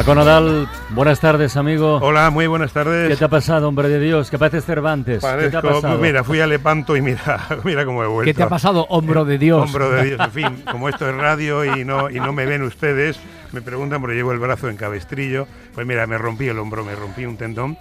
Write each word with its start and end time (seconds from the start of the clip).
Paco 0.00 0.14
Nadal, 0.14 0.66
buenas 0.88 1.20
tardes, 1.20 1.58
amigo. 1.58 1.98
Hola, 2.00 2.30
muy 2.30 2.46
buenas 2.46 2.72
tardes. 2.72 3.10
¿Qué 3.10 3.16
te 3.16 3.24
ha 3.26 3.28
pasado, 3.28 3.68
hombre 3.68 3.90
de 3.90 4.00
Dios? 4.00 4.30
Que 4.30 4.38
pareces 4.38 4.64
Cervantes. 4.64 5.22
¿Qué 5.22 5.50
te 5.50 5.56
ha 5.58 5.60
Parezco- 5.60 5.74
pasado? 5.74 5.98
pues 5.98 6.00
mira, 6.00 6.24
fui 6.24 6.40
a 6.40 6.46
Lepanto 6.46 6.96
y 6.96 7.02
mira, 7.02 7.38
mira 7.64 7.84
cómo 7.84 8.02
he 8.02 8.06
vuelto. 8.06 8.24
¿Qué 8.30 8.32
te 8.32 8.42
ha 8.42 8.48
pasado, 8.48 8.86
hombro 8.88 9.26
de 9.26 9.36
Dios? 9.36 9.60
Hombro 9.62 9.90
de 9.90 10.04
Dios, 10.04 10.20
en 10.20 10.30
fin, 10.32 10.64
como 10.70 10.88
esto 10.88 11.06
es 11.06 11.14
radio 11.14 11.66
y 11.76 11.84
no, 11.84 12.08
y 12.08 12.14
no 12.18 12.32
me 12.32 12.46
ven 12.46 12.62
ustedes, 12.62 13.20
me 13.52 13.60
preguntan 13.60 14.00
porque 14.00 14.16
llevo 14.16 14.32
el 14.32 14.38
brazo 14.38 14.70
en 14.70 14.78
cabestrillo. 14.78 15.46
Pues 15.74 15.86
mira, 15.86 16.06
me 16.06 16.16
rompí 16.16 16.48
el 16.48 16.58
hombro, 16.58 16.82
me 16.82 16.94
rompí 16.94 17.26
un 17.26 17.36
tendón 17.36 17.76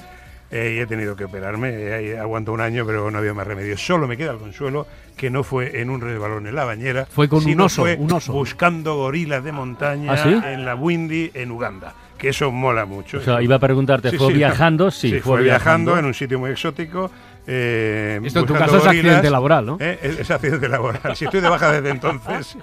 eh, 0.52 0.74
y 0.76 0.80
he 0.82 0.88
tenido 0.88 1.16
que 1.16 1.24
operarme. 1.24 1.70
Eh, 1.72 2.20
aguanto 2.20 2.52
un 2.52 2.60
año, 2.60 2.86
pero 2.86 3.10
no 3.10 3.18
había 3.18 3.34
más 3.34 3.48
remedio. 3.48 3.78
Solo 3.78 4.10
me 4.10 4.18
queda 4.18 4.32
el 4.34 4.40
consuelo 4.40 4.88
que 5.16 5.30
no 5.30 5.44
fue 5.46 5.80
en 5.80 5.90
un 5.90 6.02
resbalón 6.02 6.48
en 6.48 6.56
la 6.56 6.66
bañera. 6.66 7.06
Fue 7.10 7.30
con 7.30 7.38
un 7.38 7.46
sino 7.46 7.64
oso, 7.66 7.84
fue 7.84 7.96
un 7.98 8.12
oso. 8.12 8.34
buscando 8.34 8.98
gorilas 8.98 9.42
de 9.42 9.54
montaña 9.54 10.12
¿Ah, 10.12 10.18
sí? 10.18 10.38
en 10.46 10.66
la 10.66 10.76
Windy, 10.76 11.32
en 11.34 11.52
Uganda. 11.52 11.94
Que 12.20 12.30
eso 12.30 12.52
mola 12.52 12.86
mucho. 12.86 13.18
O 13.18 13.22
sea, 13.22 13.42
iba 13.42 13.56
a 13.56 13.60
preguntarte, 13.60 14.12
Sí, 14.12 14.18
¿fue 14.18 14.28
sí, 14.28 14.34
viajando? 14.34 14.92
Sí, 14.92 15.10
Sí, 15.10 15.20
fue 15.22 15.42
viajando 15.42 15.98
en 15.98 16.06
un 16.06 16.14
sitio 16.14 16.38
muy 16.38 16.52
exótico. 16.52 17.10
eh, 17.48 18.20
Esto 18.24 18.42
en 18.42 18.46
tu 18.46 18.54
caso 18.54 18.78
es 18.78 18.86
accidente 18.86 19.30
laboral, 19.30 19.66
¿no? 19.66 19.78
Eh, 19.80 19.98
Es, 20.04 20.20
es 20.20 20.30
accidente 20.30 20.68
laboral. 20.68 21.16
Si 21.16 21.26
estoy 21.26 21.40
de 21.42 21.50
baja 21.50 21.72
desde 21.72 21.90
entonces 21.90 22.58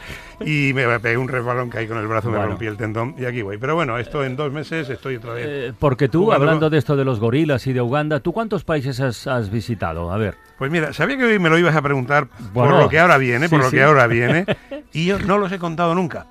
y 0.45 0.73
me 0.75 1.01
pegué 1.01 1.17
un 1.17 1.27
resbalón, 1.29 1.71
caí 1.71 1.87
con 1.89 1.97
el 1.99 2.07
brazo, 2.07 2.31
me 2.31 2.39
rompí 2.45 2.67
el 2.67 2.77
tendón 2.77 3.15
y 3.19 3.25
aquí 3.25 3.41
voy. 3.43 3.57
Pero 3.59 3.75
bueno, 3.75 3.99
esto 3.99 4.23
en 4.25 4.37
dos 4.37 4.53
meses 4.53 4.89
estoy 4.91 5.17
otra 5.17 5.33
vez. 5.33 5.47
Eh, 5.49 5.73
porque 5.79 6.09
tú, 6.09 6.33
hablando 6.33 6.69
de 6.71 6.77
esto 6.79 6.95
de 6.95 7.05
los 7.07 7.19
gorilas 7.19 7.67
y 7.67 7.73
de 7.73 7.81
Uganda, 7.81 8.21
¿tú 8.21 8.33
cuántos 8.33 8.63
países 8.63 9.01
has, 9.01 9.27
has 9.27 9.51
visitado? 9.51 10.13
A 10.13 10.19
ver. 10.19 10.37
Pues 10.59 10.71
mira, 10.71 10.93
sabía 10.93 11.17
que 11.17 11.25
hoy 11.25 11.39
me 11.39 11.49
lo 11.51 11.59
ibas 11.59 11.75
a 11.77 11.81
preguntar 11.83 12.29
Bueno, 12.53 12.73
por 12.73 12.83
lo 12.85 12.89
que 12.91 12.99
ahora 12.99 13.17
viene, 13.19 13.49
por 13.49 13.59
sí, 13.61 13.65
lo 13.65 13.71
sí. 13.71 13.77
que 13.77 13.83
ahora 13.83 14.07
viene, 14.07 14.45
y 14.93 15.07
yo 15.07 15.19
no 15.19 15.39
los 15.39 15.51
he 15.53 15.59
contado 15.59 15.95
nunca. 15.95 16.27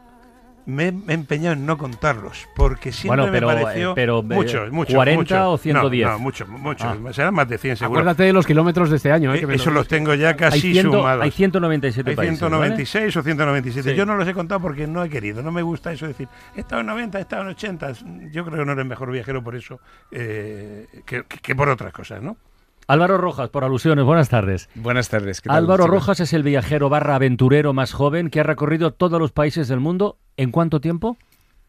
Me 0.68 0.88
he 0.88 0.92
me 0.92 1.14
he 1.14 1.16
empeñado 1.16 1.54
en 1.54 1.66
no 1.66 1.78
contarlos, 1.78 2.48
porque 2.56 2.92
siempre 2.92 3.22
Bueno, 3.22 3.32
pero, 3.32 3.48
me 3.50 3.54
pareció 3.64 3.92
eh, 3.92 3.94
pero, 3.96 4.20
eh, 4.20 4.24
muchos, 4.24 4.72
muchos, 4.72 4.96
40 4.96 5.20
muchos. 5.20 5.38
o 5.48 5.58
110. 5.60 6.06
No, 6.08 6.12
no, 6.14 6.20
muchos, 6.20 6.48
muchos. 6.50 6.88
Ah. 6.88 7.14
Serán 7.14 7.34
más 7.36 7.48
de 7.48 7.58
100 7.60 7.78
seguro. 7.78 8.00
Acuérdate 8.00 8.24
de 8.24 8.34
los 8.34 8.48
kilómetros 8.48 8.90
de 8.90 8.96
este 8.96 9.12
año, 9.12 9.34
¿eh? 9.34 9.38
Eh, 9.44 9.48
que 9.48 9.54
Eso 9.56 9.70
lo- 9.70 9.76
los 9.78 9.88
tengo 9.88 10.14
ya 10.16 10.30
Hay, 10.30 10.36
casi 10.36 10.74
ciento- 10.74 10.98
sumados. 10.98 11.24
hay 11.24 11.32
197 11.32 12.10
Hay 12.10 12.16
países. 12.16 12.40
¿vale? 12.42 12.50
196 12.50 13.16
o 13.18 13.22
197. 13.22 13.92
Sí. 13.92 13.96
Yo 13.96 14.06
no 14.08 14.16
los 14.16 14.28
he 14.28 14.34
contado 14.34 14.60
porque 14.60 14.88
no 14.88 15.04
he 15.04 15.10
querido. 15.10 15.44
No 15.44 15.52
me 15.52 15.62
gusta 15.62 15.92
eso 15.94 16.06
de 16.06 16.14
decir, 16.14 16.28
he 16.56 16.62
estado 16.62 16.82
en 16.82 16.88
90, 16.88 17.20
he 17.20 17.22
estado 17.22 17.44
en 17.44 17.50
80. 17.50 17.92
Yo 18.32 18.44
creo 18.44 18.60
que 18.60 18.66
no 18.66 18.72
eres 18.72 18.86
mejor 18.88 19.12
viajero 19.12 19.44
por 19.44 19.56
eso 19.56 19.80
eh, 20.12 20.88
que- 21.06 21.24
que 21.26 21.56
por 21.56 21.70
otras 21.70 21.94
cosas, 21.94 22.24
¿no? 22.24 22.38
Álvaro 22.88 23.17
Rojas, 23.17 23.50
por 23.50 23.64
alusiones, 23.64 24.05
buenas 24.05 24.30
tardes. 24.30 24.69
Buenas 24.75 25.09
tardes. 25.09 25.41
¿qué 25.41 25.50
tal, 25.50 25.58
Álvaro? 25.58 25.88
Rojas 25.88 26.19
es 26.19 26.33
el 26.33 26.44
viajero 26.44 26.88
barra 26.89 27.16
aventurero 27.16 27.73
más 27.73 27.94
joven 27.94 28.30
que 28.30 28.39
ha 28.39 28.44
recorrido 28.44 28.94
todos 28.94 29.19
los 29.19 29.31
países 29.31 29.67
del 29.67 29.80
mundo. 29.80 30.17
¿En 30.38 30.52
cuánto 30.52 30.80
tiempo? 30.81 31.17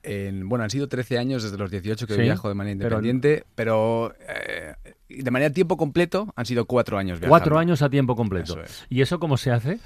En- 0.03 0.48
bueno, 0.48 0.64
han 0.64 0.70
sido 0.70 0.89
13 0.89 1.19
años 1.19 1.42
desde 1.42 1.56
los 1.56 1.70
18 1.70 2.06
que 2.06 2.14
Sí, 2.14 2.20
viajo 2.20 2.48
de 2.48 2.55
manera 2.55 2.72
independiente, 2.72 3.44
pero, 3.55 4.14
eh, 4.28 4.75
de 5.09 5.31
manera 5.31 5.53
tiempo 5.53 5.76
completo 5.76 6.32
han 6.37 6.44
sido 6.47 6.66
cuatro 6.66 6.99
años 6.99 7.19
viajando. 7.19 7.31
Cuatro 7.31 7.59
años 7.59 7.81
a 7.82 7.88
tiempo 7.88 8.15
completo. 8.15 8.53
Eso 8.53 8.62
es. 8.62 8.84
¿Y 8.91 9.00
eso 9.00 9.19
cómo 9.19 9.37
se 9.38 9.50
hace? 9.50 9.78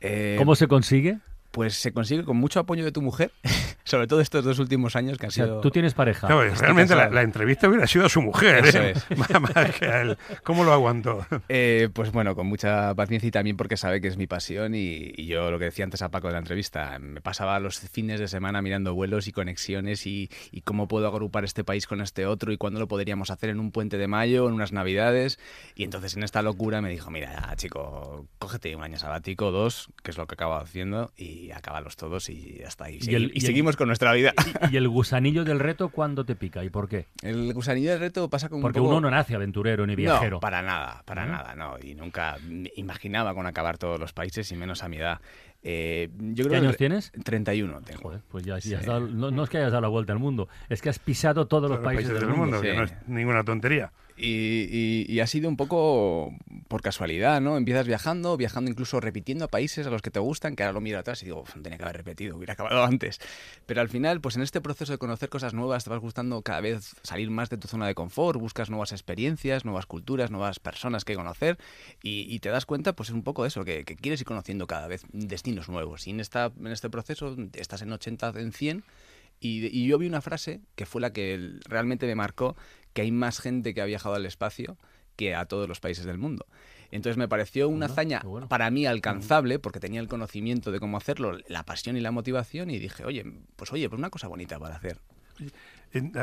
Eh, 0.00 0.36
¿Cómo 0.38 0.54
se 0.56 0.66
consigue? 0.66 1.18
Pues 1.54 1.74
se 1.76 1.92
consigue 1.92 2.24
con 2.24 2.36
mucho 2.36 2.58
apoyo 2.58 2.84
de 2.84 2.90
tu 2.90 3.00
mujer, 3.00 3.30
sobre 3.84 4.08
todo 4.08 4.20
estos 4.20 4.44
dos 4.44 4.58
últimos 4.58 4.96
años 4.96 5.18
que 5.18 5.26
han 5.26 5.28
O 5.28 5.32
sea, 5.32 5.44
sido... 5.44 5.60
tú 5.60 5.70
tienes 5.70 5.94
pareja. 5.94 6.26
Claro, 6.26 6.42
estoy 6.42 6.60
realmente 6.62 6.96
la, 6.96 7.08
la 7.10 7.22
entrevista 7.22 7.68
hubiera 7.68 7.86
sido 7.86 8.06
a 8.06 8.08
su 8.08 8.20
mujer. 8.20 8.66
Eso 8.66 8.82
¿eh? 8.82 8.90
es. 8.96 9.10
Más- 9.18 9.30
más 9.40 9.70
que 9.78 9.86
a 9.86 10.00
él. 10.02 10.18
¿Cómo 10.42 10.64
lo 10.64 10.72
aguantó? 10.72 11.24
Eh, 11.48 11.88
pues 11.92 12.10
bueno, 12.10 12.34
con 12.34 12.48
mucha 12.48 12.92
paciencia 12.96 13.28
y 13.28 13.30
también 13.30 13.56
porque 13.56 13.76
sabe 13.76 14.00
que 14.00 14.08
es 14.08 14.16
mi 14.16 14.26
pasión 14.26 14.74
y, 14.74 15.12
y 15.16 15.26
yo 15.26 15.52
lo 15.52 15.60
que 15.60 15.66
decía 15.66 15.84
antes 15.84 16.02
a 16.02 16.10
Paco 16.10 16.26
de 16.26 16.32
la 16.32 16.40
entrevista, 16.40 16.98
me 16.98 17.20
pasaba 17.20 17.60
los 17.60 17.78
fines 17.78 18.18
de 18.18 18.26
semana 18.26 18.60
mirando 18.60 18.92
vuelos 18.92 19.28
y 19.28 19.32
conexiones 19.32 20.08
y, 20.08 20.30
y 20.50 20.62
cómo 20.62 20.88
puedo 20.88 21.06
agrupar 21.06 21.44
este 21.44 21.62
país 21.62 21.86
con 21.86 22.00
este 22.00 22.26
otro 22.26 22.50
y 22.52 22.56
cuándo 22.56 22.80
lo 22.80 22.88
podríamos 22.88 23.30
hacer 23.30 23.50
en 23.50 23.60
un 23.60 23.70
puente 23.70 23.96
de 23.96 24.08
mayo, 24.08 24.48
en 24.48 24.54
unas 24.54 24.72
navidades. 24.72 25.38
Y 25.76 25.84
entonces 25.84 26.16
en 26.16 26.24
esta 26.24 26.42
locura 26.42 26.80
me 26.80 26.90
dijo, 26.90 27.12
mira, 27.12 27.52
chico, 27.56 28.26
cógete 28.40 28.74
un 28.74 28.82
año 28.82 28.98
sabático, 28.98 29.52
dos, 29.52 29.88
que 30.02 30.10
es 30.10 30.18
lo 30.18 30.26
que 30.26 30.34
acabo 30.34 30.54
haciendo, 30.56 31.12
y 31.16 31.43
acábalos 31.52 31.96
todos 31.96 32.28
y 32.30 32.62
hasta 32.66 32.84
ahí. 32.84 32.96
Y 32.96 33.00
Segui- 33.00 33.14
el- 33.16 33.22
y, 33.24 33.26
y 33.26 33.38
el- 33.38 33.40
seguimos 33.42 33.76
con 33.76 33.88
nuestra 33.88 34.12
vida. 34.12 34.32
¿Y, 34.70 34.74
y 34.74 34.76
el 34.76 34.88
gusanillo 34.88 35.44
del 35.44 35.58
reto 35.60 35.88
cuándo 35.88 36.24
te 36.24 36.36
pica 36.36 36.62
y 36.64 36.70
por 36.70 36.88
qué? 36.88 37.06
El 37.22 37.52
gusanillo 37.54 37.90
del 37.90 38.00
reto 38.00 38.28
pasa 38.30 38.48
con 38.48 38.56
un 38.56 38.62
Porque 38.62 38.78
poco- 38.80 38.90
uno 38.90 39.00
no 39.00 39.10
nace 39.10 39.34
aventurero 39.34 39.86
ni 39.86 39.94
viajero. 39.96 40.36
no, 40.36 40.40
para 40.40 40.62
nada, 40.62 41.02
para 41.04 41.26
nada, 41.26 41.54
no. 41.54 41.76
Y 41.82 41.94
nunca 41.94 42.36
me 42.46 42.70
imaginaba 42.76 43.34
con 43.34 43.46
acabar 43.46 43.78
todos 43.78 43.98
los 44.00 44.12
países 44.12 44.50
y 44.52 44.56
menos 44.56 44.82
a 44.82 44.88
mi 44.88 44.96
edad. 44.98 45.20
Eh, 45.64 46.10
yo 46.18 46.18
¿Qué 46.18 46.34
creo 46.34 46.48
que- 46.50 46.56
años 46.56 46.76
tienes? 46.76 47.10
31 47.24 47.80
tengo. 47.82 48.02
Joder, 48.02 48.20
pues 48.28 48.44
ya, 48.44 48.56
ya 48.56 48.60
Sí. 48.60 48.74
has 48.74 48.84
dado- 48.86 49.08
no, 49.08 49.30
no 49.30 49.44
es 49.44 49.50
que 49.50 49.56
hayas 49.58 49.72
dado 49.72 49.80
la 49.82 49.88
vuelta 49.88 50.12
al 50.12 50.18
mundo, 50.18 50.48
es 50.68 50.82
que 50.82 50.90
has 50.90 50.98
pisado 50.98 51.46
todos 51.46 51.70
los 51.70 51.80
Todos 51.80 51.92
los 51.94 52.02
países, 52.04 52.20
del 52.20 52.28
mundo. 52.28 52.60
que 52.60 52.70
sí. 52.72 52.76
no 52.76 52.84
es 52.84 52.92
ninguna 53.06 53.42
tontería. 53.44 53.90
Y, 54.16 54.68
y- 54.70 55.06
y 55.08 55.18
ha 55.18 55.26
sido 55.26 55.48
un 55.48 55.56
poco 55.56 56.32
por 56.68 56.82
casualidad, 56.82 57.40
¿no? 57.40 57.56
Empiezas 57.56 57.84
viajando, 57.84 58.36
viajando 58.36 58.70
incluso 58.70 59.00
repitiendo 59.00 59.46
a 59.46 59.48
países 59.48 59.88
a 59.88 59.90
los 59.90 60.02
que 60.02 60.12
te 60.12 60.20
gustan, 60.20 60.54
que 60.54 60.62
ahora 60.62 60.72
lo 60.74 60.80
miro 60.80 61.00
atrás 61.00 61.20
y 61.22 61.24
digo, 61.24 61.40
"Uf, 61.42 61.54
tenía 61.60 61.76
que 61.78 61.82
haber 61.82 61.96
repetido, 61.96 62.36
hubiera 62.36 62.52
acabado 62.52 62.84
antes. 63.00 63.18
Pero 63.66 63.80
al 63.80 63.88
final, 63.88 64.20
pues 64.20 64.36
en 64.36 64.42
este 64.42 64.60
proceso 64.60 64.92
de 64.92 64.98
conocer 64.98 65.30
cosas 65.30 65.52
nuevas, 65.52 65.82
te 65.82 65.90
vas 65.90 65.98
gustando 65.98 66.42
cada 66.42 66.60
vez 66.60 66.94
salir 67.02 67.28
más 67.32 67.50
de 67.50 67.56
tu 67.56 67.66
zona 67.66 67.88
de 67.88 67.96
confort, 67.96 68.38
buscas 68.38 68.70
nuevas 68.70 68.92
experiencias, 68.92 69.64
nuevas 69.64 69.86
culturas, 69.86 70.30
nuevas 70.30 70.60
personas 70.60 71.04
que 71.04 71.16
conocer 71.16 71.58
y, 72.00 72.32
y 72.32 72.38
te 72.38 72.50
das 72.50 72.66
cuenta, 72.66 72.92
pues 72.92 73.08
es 73.08 73.16
un 73.16 73.24
poco 73.24 73.46
eso, 73.46 73.64
que, 73.64 73.84
que 73.84 73.96
quieres 73.96 74.20
ir 74.20 74.26
conociendo 74.28 74.68
cada 74.68 74.86
vez 74.86 75.02
destinos 75.12 75.53
nuevos. 75.68 76.06
Y 76.06 76.10
en, 76.10 76.20
esta, 76.20 76.52
en 76.58 76.68
este 76.68 76.90
proceso 76.90 77.36
estás 77.54 77.82
en 77.82 77.92
80, 77.92 78.32
en 78.36 78.52
100 78.52 78.84
y, 79.40 79.66
y 79.66 79.86
yo 79.86 79.98
vi 79.98 80.06
una 80.06 80.20
frase 80.20 80.60
que 80.74 80.86
fue 80.86 81.00
la 81.00 81.12
que 81.12 81.58
realmente 81.66 82.06
me 82.06 82.14
marcó, 82.14 82.56
que 82.92 83.02
hay 83.02 83.10
más 83.10 83.40
gente 83.40 83.74
que 83.74 83.80
ha 83.80 83.84
viajado 83.84 84.14
al 84.14 84.26
espacio 84.26 84.76
que 85.16 85.34
a 85.34 85.46
todos 85.46 85.68
los 85.68 85.80
países 85.80 86.04
del 86.04 86.18
mundo. 86.18 86.46
Entonces 86.90 87.16
me 87.16 87.28
pareció 87.28 87.68
una 87.68 87.86
hazaña 87.86 88.20
bueno. 88.24 88.48
para 88.48 88.70
mí 88.70 88.86
alcanzable, 88.86 89.58
porque 89.58 89.80
tenía 89.80 90.00
el 90.00 90.08
conocimiento 90.08 90.70
de 90.70 90.80
cómo 90.80 90.96
hacerlo, 90.96 91.38
la 91.48 91.64
pasión 91.64 91.96
y 91.96 92.00
la 92.00 92.12
motivación, 92.12 92.70
y 92.70 92.78
dije, 92.78 93.04
oye, 93.04 93.24
pues 93.56 93.72
oye, 93.72 93.88
pues 93.88 93.98
una 93.98 94.10
cosa 94.10 94.28
bonita 94.28 94.58
para 94.58 94.76
hacer. 94.76 95.00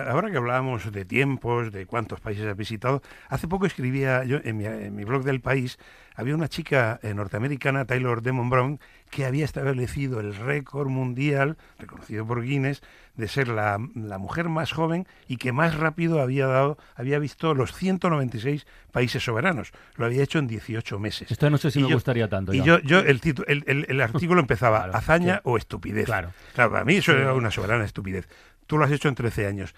Ahora 0.08 0.30
que 0.30 0.38
hablábamos 0.38 0.92
de 0.92 1.06
tiempos, 1.06 1.72
de 1.72 1.86
cuántos 1.86 2.20
países 2.20 2.46
has 2.46 2.58
visitado, 2.58 3.02
hace 3.30 3.48
poco 3.48 3.66
escribía 3.66 4.24
yo 4.26 4.40
en 4.44 4.58
mi, 4.58 4.66
en 4.66 4.96
mi 4.96 5.06
blog 5.06 5.24
del 5.24 5.40
país, 5.40 5.80
había 6.16 6.36
una 6.36 6.50
chica 6.50 7.00
eh, 7.04 7.14
norteamericana, 7.14 7.86
Taylor 7.86 8.22
Demon 8.22 8.50
Brown, 8.50 8.80
que 9.10 9.26
había 9.26 9.46
establecido 9.46 10.20
el 10.20 10.36
récord 10.36 10.90
mundial, 10.90 11.58
reconocido 11.80 12.26
por 12.26 12.42
Guinness, 12.42 12.82
de 13.16 13.28
ser 13.28 13.48
la, 13.50 13.78
la 13.96 14.18
mujer 14.18 14.48
más 14.50 14.72
joven 14.72 15.06
y 15.28 15.38
que 15.38 15.52
más 15.52 15.76
rápido 15.76 16.22
había 16.22 16.48
dado, 16.48 16.78
había 16.96 17.20
visto 17.20 17.54
los 17.54 17.74
196 17.74 18.66
países 18.92 19.24
soberanos. 19.24 19.72
Lo 19.96 20.06
había 20.06 20.24
hecho 20.24 20.40
en 20.40 20.48
18 20.48 20.98
meses. 21.00 21.32
Esto 21.32 21.50
no 21.50 21.58
sé 21.58 21.72
si 21.72 21.80
Y 21.80 21.84
me 21.84 21.90
yo- 21.90 21.96
gustaría 21.96 22.28
tanto. 22.30 22.54
Y 22.54 22.60
ya. 22.60 22.64
yo, 22.64 22.80
yo 22.80 23.00
el, 23.00 23.22
titu- 23.22 23.44
el, 23.48 23.64
el- 23.68 23.86
el 23.90 24.02
artículo 24.02 24.40
empezaba 24.42 24.80
Claro, 24.84 24.98
hazaña 24.98 25.36
sí. 25.36 25.42
o 25.44 25.58
estupidez. 25.58 26.06
Claro. 26.06 26.32
Claro, 26.54 26.72
para 26.72 26.86
mí 26.86 26.96
eso 26.96 27.12
era 27.12 27.34
una 27.34 27.52
soberana 27.52 27.84
estupidez. 27.86 28.28
Tú 28.68 28.78
lo 28.78 28.86
has 28.86 28.92
hecho 28.92 29.10
en 29.10 29.16
13 29.16 29.48
años. 29.48 29.76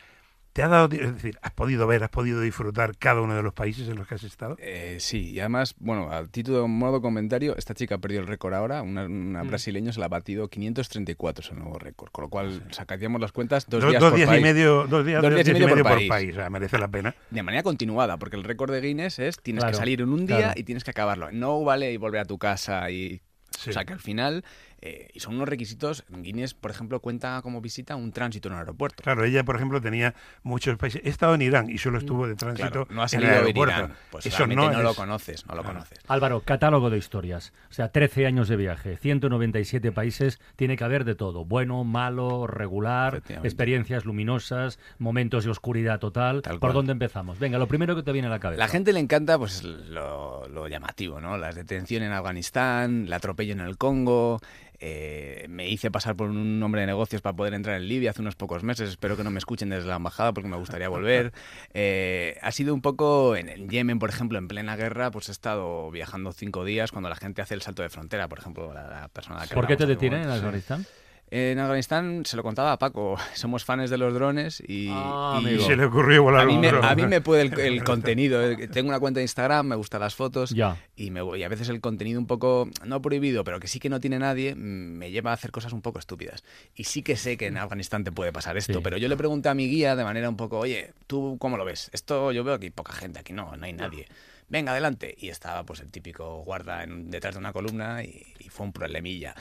¿Te 0.54 0.62
ha 0.62 0.68
dado, 0.68 0.88
es 0.96 1.14
decir, 1.16 1.40
has 1.42 1.52
podido 1.52 1.88
ver, 1.88 2.04
has 2.04 2.12
podido 2.12 2.40
disfrutar 2.40 2.96
cada 2.98 3.22
uno 3.22 3.36
de 3.36 3.42
los 3.42 3.54
países 3.54 3.90
en 3.90 3.96
los 3.96 4.08
que 4.08 4.14
has 4.14 4.24
estado? 4.24 4.56
Eh, 4.60 4.98
sí, 5.00 5.32
y 5.32 5.40
además, 5.40 5.74
bueno, 5.80 6.12
a 6.12 6.26
título 6.28 6.62
de 6.62 6.68
modo 6.68 7.02
comentario, 7.02 7.58
esta 7.58 7.74
chica 7.74 7.98
perdió 7.98 8.20
el 8.20 8.28
récord 8.28 8.54
ahora, 8.54 8.84
una, 8.84 9.06
una 9.06 9.42
brasileña 9.42 9.92
se 9.92 10.00
la 10.00 10.06
ha 10.06 10.10
batido 10.10 10.50
534, 10.50 11.44
es 11.44 11.52
el 11.52 11.58
nuevo 11.58 11.80
récord, 11.80 12.12
con 12.12 12.24
lo 12.26 12.30
cual 12.30 12.62
sacaríamos 12.70 13.20
las 13.20 13.32
cuentas 13.32 13.66
dos, 13.68 13.84
días, 13.88 14.00
dos 14.00 14.12
por 14.12 14.18
días 14.20 14.38
y 14.38 14.42
medio, 14.42 14.86
dos 14.86 15.04
días, 15.04 15.24
Dos 15.24 15.34
días 15.34 15.48
y 15.48 15.54
medio 15.54 15.70
por 15.70 15.78
por 15.82 15.92
país. 15.94 16.10
país. 16.10 16.32
o 16.34 16.36
sea, 16.36 16.50
merece 16.52 16.78
la 16.78 16.88
pena. 16.88 17.16
de 17.32 17.42
manera 17.44 17.64
continuada, 17.64 18.18
porque 18.18 18.36
el 18.36 18.44
récord 18.44 18.72
de 18.72 18.82
Guinness 18.82 19.18
es 19.18 19.38
tienes 19.42 19.62
Claro, 19.64 19.72
que 19.72 19.78
salir 19.80 20.02
en 20.02 20.10
un 20.10 20.28
día 20.28 20.38
claro. 20.38 20.54
y 20.56 20.64
tienes 20.64 20.84
que 20.84 20.92
acabarlo. 20.92 21.32
No 21.32 21.64
vale 21.64 21.92
y 21.92 21.98
volver 21.98 22.22
a 22.22 22.26
tu 22.26 22.38
casa 22.38 22.92
y... 22.92 23.22
Sí. 23.58 23.70
O 23.70 23.74
sea 23.74 23.86
que 23.86 23.94
al 23.94 24.00
final 24.00 24.44
Eh, 24.86 25.08
y 25.14 25.22
son 25.22 25.36
unos 25.36 25.48
requisitos. 25.48 26.04
Guinness, 26.10 26.54
por 26.54 26.70
ejemplo, 26.70 27.00
cuenta 27.00 27.42
como 27.42 27.62
visita 27.62 27.96
un 27.96 28.12
tránsito 28.12 28.50
en 28.50 28.56
un 28.56 28.60
aeropuerto. 28.60 29.02
Claro, 29.02 29.24
ella, 29.24 29.46
por 29.46 29.56
ejemplo, 29.56 29.80
tenía 29.80 30.14
muchos 30.44 30.78
países. 30.78 31.02
He 31.06 31.10
estado 31.10 31.36
en 31.36 31.42
Irán 31.42 31.70
y 31.70 31.78
solo 31.78 32.00
estuvo 32.00 32.28
de 32.28 32.36
tránsito 32.36 32.70
Claro, 32.70 32.88
no 32.90 33.02
ha 33.02 33.06
en 33.06 33.10
salido 33.10 33.30
el 33.32 33.36
en 33.38 33.42
aeropuerto. 33.46 33.76
Irán. 33.78 33.94
Pues 34.12 34.26
Eso 34.26 34.46
no, 34.46 34.70
lo 34.82 34.90
es- 34.92 34.98
conoces, 34.98 35.46
no 35.48 35.56
lo 35.56 35.62
Claro. 35.62 35.76
conoces. 35.80 36.00
Álvaro, 36.08 36.42
catálogo 36.42 36.90
de 36.90 36.98
historias. 36.98 37.54
O 37.70 37.74
sea, 37.74 37.94
13 37.94 38.26
años 38.26 38.50
de 38.50 38.58
viaje, 38.58 38.98
197 38.98 39.94
países, 39.94 40.42
tiene 40.58 40.76
que 40.76 40.84
haber 40.84 41.06
de 41.06 41.16
todo. 41.16 41.46
Bueno, 41.46 41.86
malo, 41.86 42.46
regular, 42.46 43.24
experiencias 43.44 44.04
luminosas, 44.04 44.80
momentos 45.00 45.46
de 45.46 45.52
oscuridad 45.52 46.00
total. 46.00 46.42
Tal 46.42 46.60
¿Por 46.60 46.74
dónde 46.74 46.92
empezamos? 46.92 47.40
Venga, 47.40 47.58
lo 47.58 47.68
primero 47.70 47.96
que 47.96 48.04
te 48.04 48.12
viene 48.12 48.28
a 48.28 48.32
la 48.32 48.40
cabeza. 48.40 48.60
La 48.60 48.68
gente 48.68 48.92
le 48.92 49.00
encanta 49.00 49.38
pues 49.38 49.64
lo, 49.64 50.46
lo 50.50 50.68
llamativo, 50.68 51.22
¿no? 51.22 51.38
Las 51.38 51.56
detenciones 51.56 52.08
en 52.08 52.14
Afganistán, 52.14 53.06
el 53.08 53.14
atropello 53.14 53.54
en 53.54 53.62
el 53.62 53.78
Congo. 53.78 54.42
Eh, 54.86 55.46
me 55.48 55.70
hice 55.70 55.90
pasar 55.92 56.18
por 56.18 56.30
un 56.30 56.62
hombre 56.62 56.82
de 56.82 56.88
negocios 56.88 57.22
para 57.22 57.34
poder 57.34 57.54
entrar 57.54 57.78
en 57.78 57.88
Libia 57.88 58.10
hace 58.10 58.20
unos 58.22 58.36
pocos 58.36 58.64
meses. 58.64 58.90
Espero 58.90 59.16
que 59.16 59.24
no 59.24 59.32
me 59.32 59.38
escuchen 59.38 59.70
desde 59.70 59.88
la 59.88 59.96
embajada 59.96 60.34
porque 60.34 60.50
me 60.50 60.58
gustaría 60.58 60.90
volver. 60.90 61.32
Eh, 61.76 62.38
ha 62.42 62.52
sido 62.52 62.74
un 62.74 62.82
poco 62.82 63.36
en, 63.36 63.50
en 63.50 63.70
Yemen, 63.70 63.98
por 63.98 64.10
ejemplo, 64.10 64.38
en 64.38 64.48
plena 64.48 64.76
guerra, 64.76 65.10
pues 65.12 65.30
he 65.30 65.32
estado 65.32 65.90
viajando 65.90 66.32
cinco 66.32 66.66
días 66.66 66.92
cuando 66.92 67.10
la 67.10 67.16
gente 67.16 67.42
hace 67.42 67.54
el 67.54 67.62
salto 67.62 67.82
de 67.82 67.90
frontera, 67.90 68.28
por 68.28 68.40
ejemplo, 68.40 68.74
la, 68.74 68.88
la 68.88 69.08
persona 69.08 69.48
que 69.48 69.56
¿Por 69.56 69.66
qué 69.66 69.76
te 69.76 69.86
detienen 69.86 70.24
en. 70.24 70.30
Afganistán? 70.30 70.86
En 71.36 71.58
Afganistán 71.58 72.28
se 72.28 72.38
lo 72.38 72.44
contaba 72.44 72.74
a 72.74 72.78
Paco. 72.78 73.18
Somos 73.34 73.66
fans 73.66 73.90
de 73.90 73.98
los 73.98 74.14
drones 74.14 74.62
y, 74.68 74.90
Ah, 74.92 75.42
y- 75.44 75.58
se 75.62 75.76
le 75.76 75.86
ocurrió 75.86 76.22
volar 76.22 76.42
a 76.42 76.46
mí, 76.46 76.54
un 76.54 76.62
me, 76.62 76.68
dron. 76.68 76.86
a 76.86 76.94
mí 76.94 77.08
me 77.08 77.22
puede 77.22 77.42
el, 77.42 77.60
el 77.60 77.84
contenido. 77.84 78.40
eh, 78.48 78.68
Tengo 78.68 78.90
una 78.90 79.00
cuenta 79.00 79.18
de 79.18 79.24
Instagram, 79.24 79.66
me 79.66 79.76
gustan 79.76 80.02
las 80.02 80.14
fotos 80.14 80.52
Ya. 80.52 80.78
y, 80.96 81.10
me 81.10 81.24
voy. 81.24 81.40
Y 81.40 81.44
a 81.44 81.50
veces 81.50 81.70
el 81.70 81.82
contenido 81.82 82.20
un 82.20 82.28
poco, 82.28 82.70
no 82.86 83.02
prohibido, 83.02 83.44
pero 83.44 83.60
que 83.60 83.68
sí 83.68 83.80
que 83.80 83.90
no 83.90 84.00
tiene 84.00 84.20
nadie, 84.20 84.54
mm, 84.54 84.60
me 84.60 85.10
lleva 85.10 85.32
a 85.32 85.34
hacer 85.34 85.50
cosas 85.50 85.74
un 85.74 85.82
poco 85.82 85.98
estúpidas. 85.98 86.44
Y 86.76 86.84
sí 86.84 87.02
que 87.02 87.16
sé 87.18 87.36
que 87.36 87.48
en 87.48 87.58
Afganistán 87.58 88.04
te 88.04 88.12
puede 88.12 88.32
pasar 88.32 88.56
esto, 88.56 88.74
Sí. 88.74 88.80
pero 88.84 88.98
yo 88.98 89.08
le 89.10 89.18
pregunté 89.18 89.50
a 89.50 89.56
mi 89.56 89.68
guía 89.68 89.96
de 89.96 90.04
manera 90.04 90.30
un 90.30 90.38
poco, 90.38 90.60
oye, 90.60 90.94
¿tú 91.08 91.38
cómo 91.40 91.58
lo 91.58 91.66
ves? 91.66 91.90
Esto 91.94 92.32
yo 92.32 92.44
veo 92.44 92.60
que 92.60 92.68
hay 92.68 92.72
poca 92.72 92.94
gente, 92.94 93.18
aquí 93.20 93.34
no, 93.34 93.58
no 93.58 93.66
hay 93.66 93.74
nadie. 93.74 94.06
Venga, 94.50 94.74
adelante. 94.74 95.16
Y 95.18 95.30
estaba 95.30 95.64
pues 95.64 95.80
el 95.80 95.90
típico 95.90 96.44
guarda 96.44 96.84
en- 96.84 97.10
detrás 97.10 97.34
de 97.34 97.40
una 97.40 97.54
columna 97.54 98.04
y, 98.04 98.24
y 98.38 98.50
fue 98.50 98.68
un 98.68 98.72
problemilla. 98.74 99.34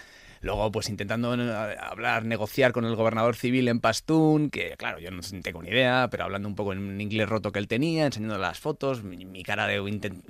Luego, 0.42 0.70
pues 0.72 0.88
intentando 0.88 1.34
eh, 1.34 1.76
hablar, 1.80 2.24
negociar 2.24 2.72
con 2.72 2.84
el 2.84 2.96
gobernador 2.96 3.36
civil 3.36 3.68
en 3.68 3.78
Pastún, 3.80 4.50
que 4.50 4.74
claro, 4.76 4.98
yo 4.98 5.10
no 5.12 5.20
tengo 5.42 5.62
ni 5.62 5.70
idea, 5.70 6.08
pero 6.10 6.24
hablando 6.24 6.48
un 6.48 6.56
poco 6.56 6.72
en 6.72 6.80
un 6.80 7.00
inglés 7.00 7.28
roto 7.28 7.52
que 7.52 7.60
él 7.60 7.68
tenía, 7.68 8.06
enseñando 8.06 8.36
las 8.38 8.58
fotos, 8.58 9.04
mi, 9.04 9.24
mi 9.24 9.44
cara 9.44 9.68
de, 9.68 9.78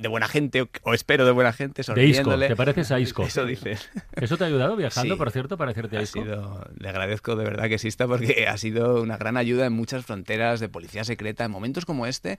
buena 0.08 0.28
gente, 0.28 0.68
o, 0.82 0.92
espero 0.94 1.24
de 1.24 1.32
buena 1.32 1.52
gente, 1.54 1.76
De 1.76 1.80
Isco, 1.80 1.92
sonriéndole. 1.94 2.48
¿te 2.48 2.56
pareces 2.56 2.92
a 2.92 3.00
Isco? 3.00 3.22
Eso 3.22 3.46
dice. 3.46 3.78
¿Eso 4.12 4.36
te 4.36 4.44
ha 4.44 4.46
ayudado 4.48 4.76
viajando, 4.76 5.14
Sí. 5.14 5.18
por 5.18 5.30
cierto, 5.30 5.56
parecerte 5.56 5.96
a 5.96 6.00
Ha 6.00 6.02
Isco? 6.02 6.22
sido, 6.22 6.66
le 6.78 6.88
agradezco 6.90 7.34
de 7.34 7.44
verdad 7.44 7.68
que 7.68 7.74
exista 7.74 8.06
porque 8.06 8.46
ha 8.46 8.56
sido 8.58 9.00
una 9.02 9.16
gran 9.16 9.38
ayuda 9.38 9.64
en 9.66 9.72
muchas 9.72 10.04
fronteras 10.04 10.60
de 10.60 10.68
policía 10.68 11.04
secreta. 11.04 11.44
En 11.46 11.50
momentos 11.50 11.86
como 11.86 12.06
este, 12.06 12.38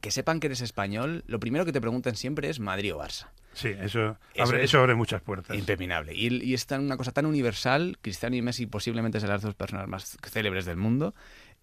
que 0.00 0.10
sepan 0.10 0.40
que 0.40 0.46
eres 0.46 0.60
español, 0.60 1.24
lo 1.26 1.40
primero 1.40 1.64
que 1.64 1.72
te 1.72 1.80
preguntan 1.80 2.14
siempre 2.16 2.48
es 2.48 2.60
Madrid 2.60 2.94
o 2.94 2.98
Barça. 3.00 3.28
Sí, 3.54 3.68
eso, 3.68 4.16
Eso 4.34 4.44
abre, 4.44 4.58
es 4.58 4.64
eso 4.66 4.78
abre 4.78 4.94
muchas 4.94 5.20
puertas. 5.20 5.56
Impepinable. 5.58 6.14
Y, 6.14 6.42
y 6.44 6.54
es 6.54 6.66
tan- 6.66 6.82
una 6.84 6.96
cosa 6.96 7.10
tan 7.12 7.26
universal, 7.26 7.98
Cristiano 8.00 8.36
y 8.36 8.42
Messi 8.42 8.66
posiblemente 8.66 9.18
sean 9.18 9.32
las 9.32 9.42
dos 9.42 9.54
personas 9.56 9.88
más 9.88 10.16
célebres 10.30 10.64
del 10.64 10.76
mundo. 10.76 11.14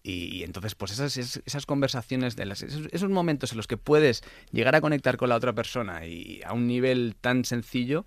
Y, 0.02 0.26
y 0.36 0.42
entonces, 0.44 0.74
pues 0.74 0.92
esas, 0.92 1.16
esas, 1.16 1.42
esas 1.46 1.64
conversaciones, 1.66 2.36
de 2.36 2.44
las, 2.44 2.62
esos, 2.62 2.88
esos 2.92 3.08
momentos 3.10 3.52
en 3.52 3.56
los 3.56 3.66
que 3.66 3.76
puedes 3.78 4.22
llegar 4.52 4.74
a 4.76 4.80
conectar 4.82 5.16
con 5.16 5.30
la 5.30 5.36
otra 5.36 5.52
persona 5.54 6.04
y 6.06 6.42
a 6.44 6.52
un 6.52 6.66
nivel 6.66 7.16
tan 7.20 7.44
sencillo, 7.44 8.04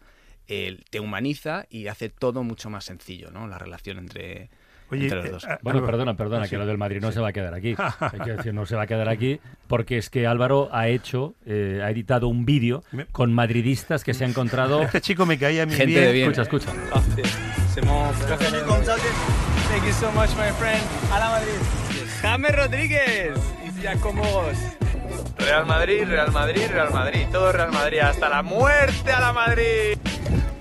eh, 0.47 0.79
te 0.91 0.99
humaniza 0.99 1.65
y 1.69 1.87
hace 1.87 2.09
todo 2.09 2.43
mucho 2.43 2.69
más 2.69 2.85
sencillo, 2.85 3.31
¿no? 3.31 3.47
La 3.47 3.57
relación 3.57 3.97
entre, 3.97 4.49
Oye, 4.91 5.03
entre 5.03 5.17
los 5.17 5.25
eh, 5.25 5.31
dos. 5.31 5.45
ah, 5.45 5.59
Bueno, 5.61 5.79
algo- 5.79 5.85
perdona, 5.87 6.13
perdona, 6.15 6.43
sí, 6.45 6.49
que 6.51 6.57
lo 6.57 6.65
del 6.65 6.77
Madrid 6.77 6.99
no 7.01 7.09
sí. 7.09 7.15
se 7.15 7.19
va 7.21 7.29
a 7.29 7.33
quedar 7.33 7.53
aquí. 7.53 7.75
Hay 7.99 8.19
que 8.23 8.31
decir, 8.33 8.53
no 8.53 8.65
se 8.65 8.75
va 8.75 8.83
a 8.83 8.87
quedar 8.87 9.09
aquí, 9.09 9.39
porque 9.67 9.97
es 9.97 10.09
que 10.09 10.25
Álvaro 10.27 10.69
ha 10.71 10.87
hecho, 10.87 11.35
eh, 11.45 11.81
ha 11.83 11.89
editado 11.91 12.27
un 12.27 12.45
vídeo 12.45 12.83
con 13.11 13.33
madridistas 13.33 14.03
que 14.03 14.13
se 14.13 14.25
ha 14.25 14.27
encontrado. 14.27 14.81
Este 14.89 15.01
chico 15.01 15.25
me 15.25 15.37
caía 15.37 15.65
muy 15.65 15.75
Gente 15.75 15.93
bien. 15.93 16.03
de 16.05 16.11
bien. 16.11 16.31
Escucha, 16.31 16.71
escucha. 16.71 16.71
Thank 19.69 19.85
you 19.85 19.93
so 19.93 20.11
much, 20.13 20.29
my 20.35 20.51
friend. 20.57 20.81
A 21.13 21.19
la 21.19 21.29
Madrid. 21.29 21.59
James 22.21 22.55
Rodríguez 22.55 23.37
y 23.67 23.79
Giacomos. 23.81 24.57
Real 25.37 25.65
Madrid, 25.65 26.03
Real 26.07 26.31
Madrid, 26.31 26.63
Real 26.71 26.91
Madrid. 26.91 27.25
Todo 27.31 27.51
Real 27.51 27.71
Madrid. 27.71 27.99
Hasta 27.99 28.29
la 28.29 28.41
muerte 28.41 29.11
a 29.11 29.19
la 29.19 29.31
Madrid. 29.33 29.97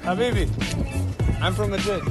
Habibi, 0.04 0.46
I'm 1.40 1.54
from 1.54 1.70
Madrid. 1.70 2.02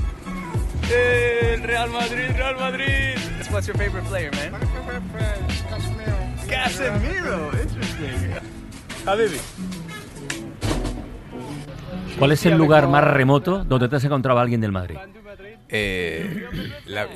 El 0.89 1.63
Real 1.63 1.89
Madrid, 1.89 2.29
Real 2.35 2.55
Madrid. 2.57 3.17
What's 3.51 3.67
your 3.67 3.77
favorite 3.77 4.07
player, 4.07 4.31
man? 4.35 4.59
Casemiro. 5.69 6.15
Casemiro. 6.49 7.51
Interesting. 7.61 8.31
Habibi. 9.05 9.37
¿Cuál 12.19 12.31
es 12.31 12.45
el 12.45 12.57
lugar 12.57 12.87
más 12.87 13.03
remoto 13.03 13.63
donde 13.63 13.87
te 13.89 13.95
has 13.97 14.03
encontrado 14.03 14.39
a 14.39 14.41
alguien 14.41 14.61
del 14.61 14.71
Madrid? 14.71 14.97
Eh, 15.69 16.45
la- 16.85 17.07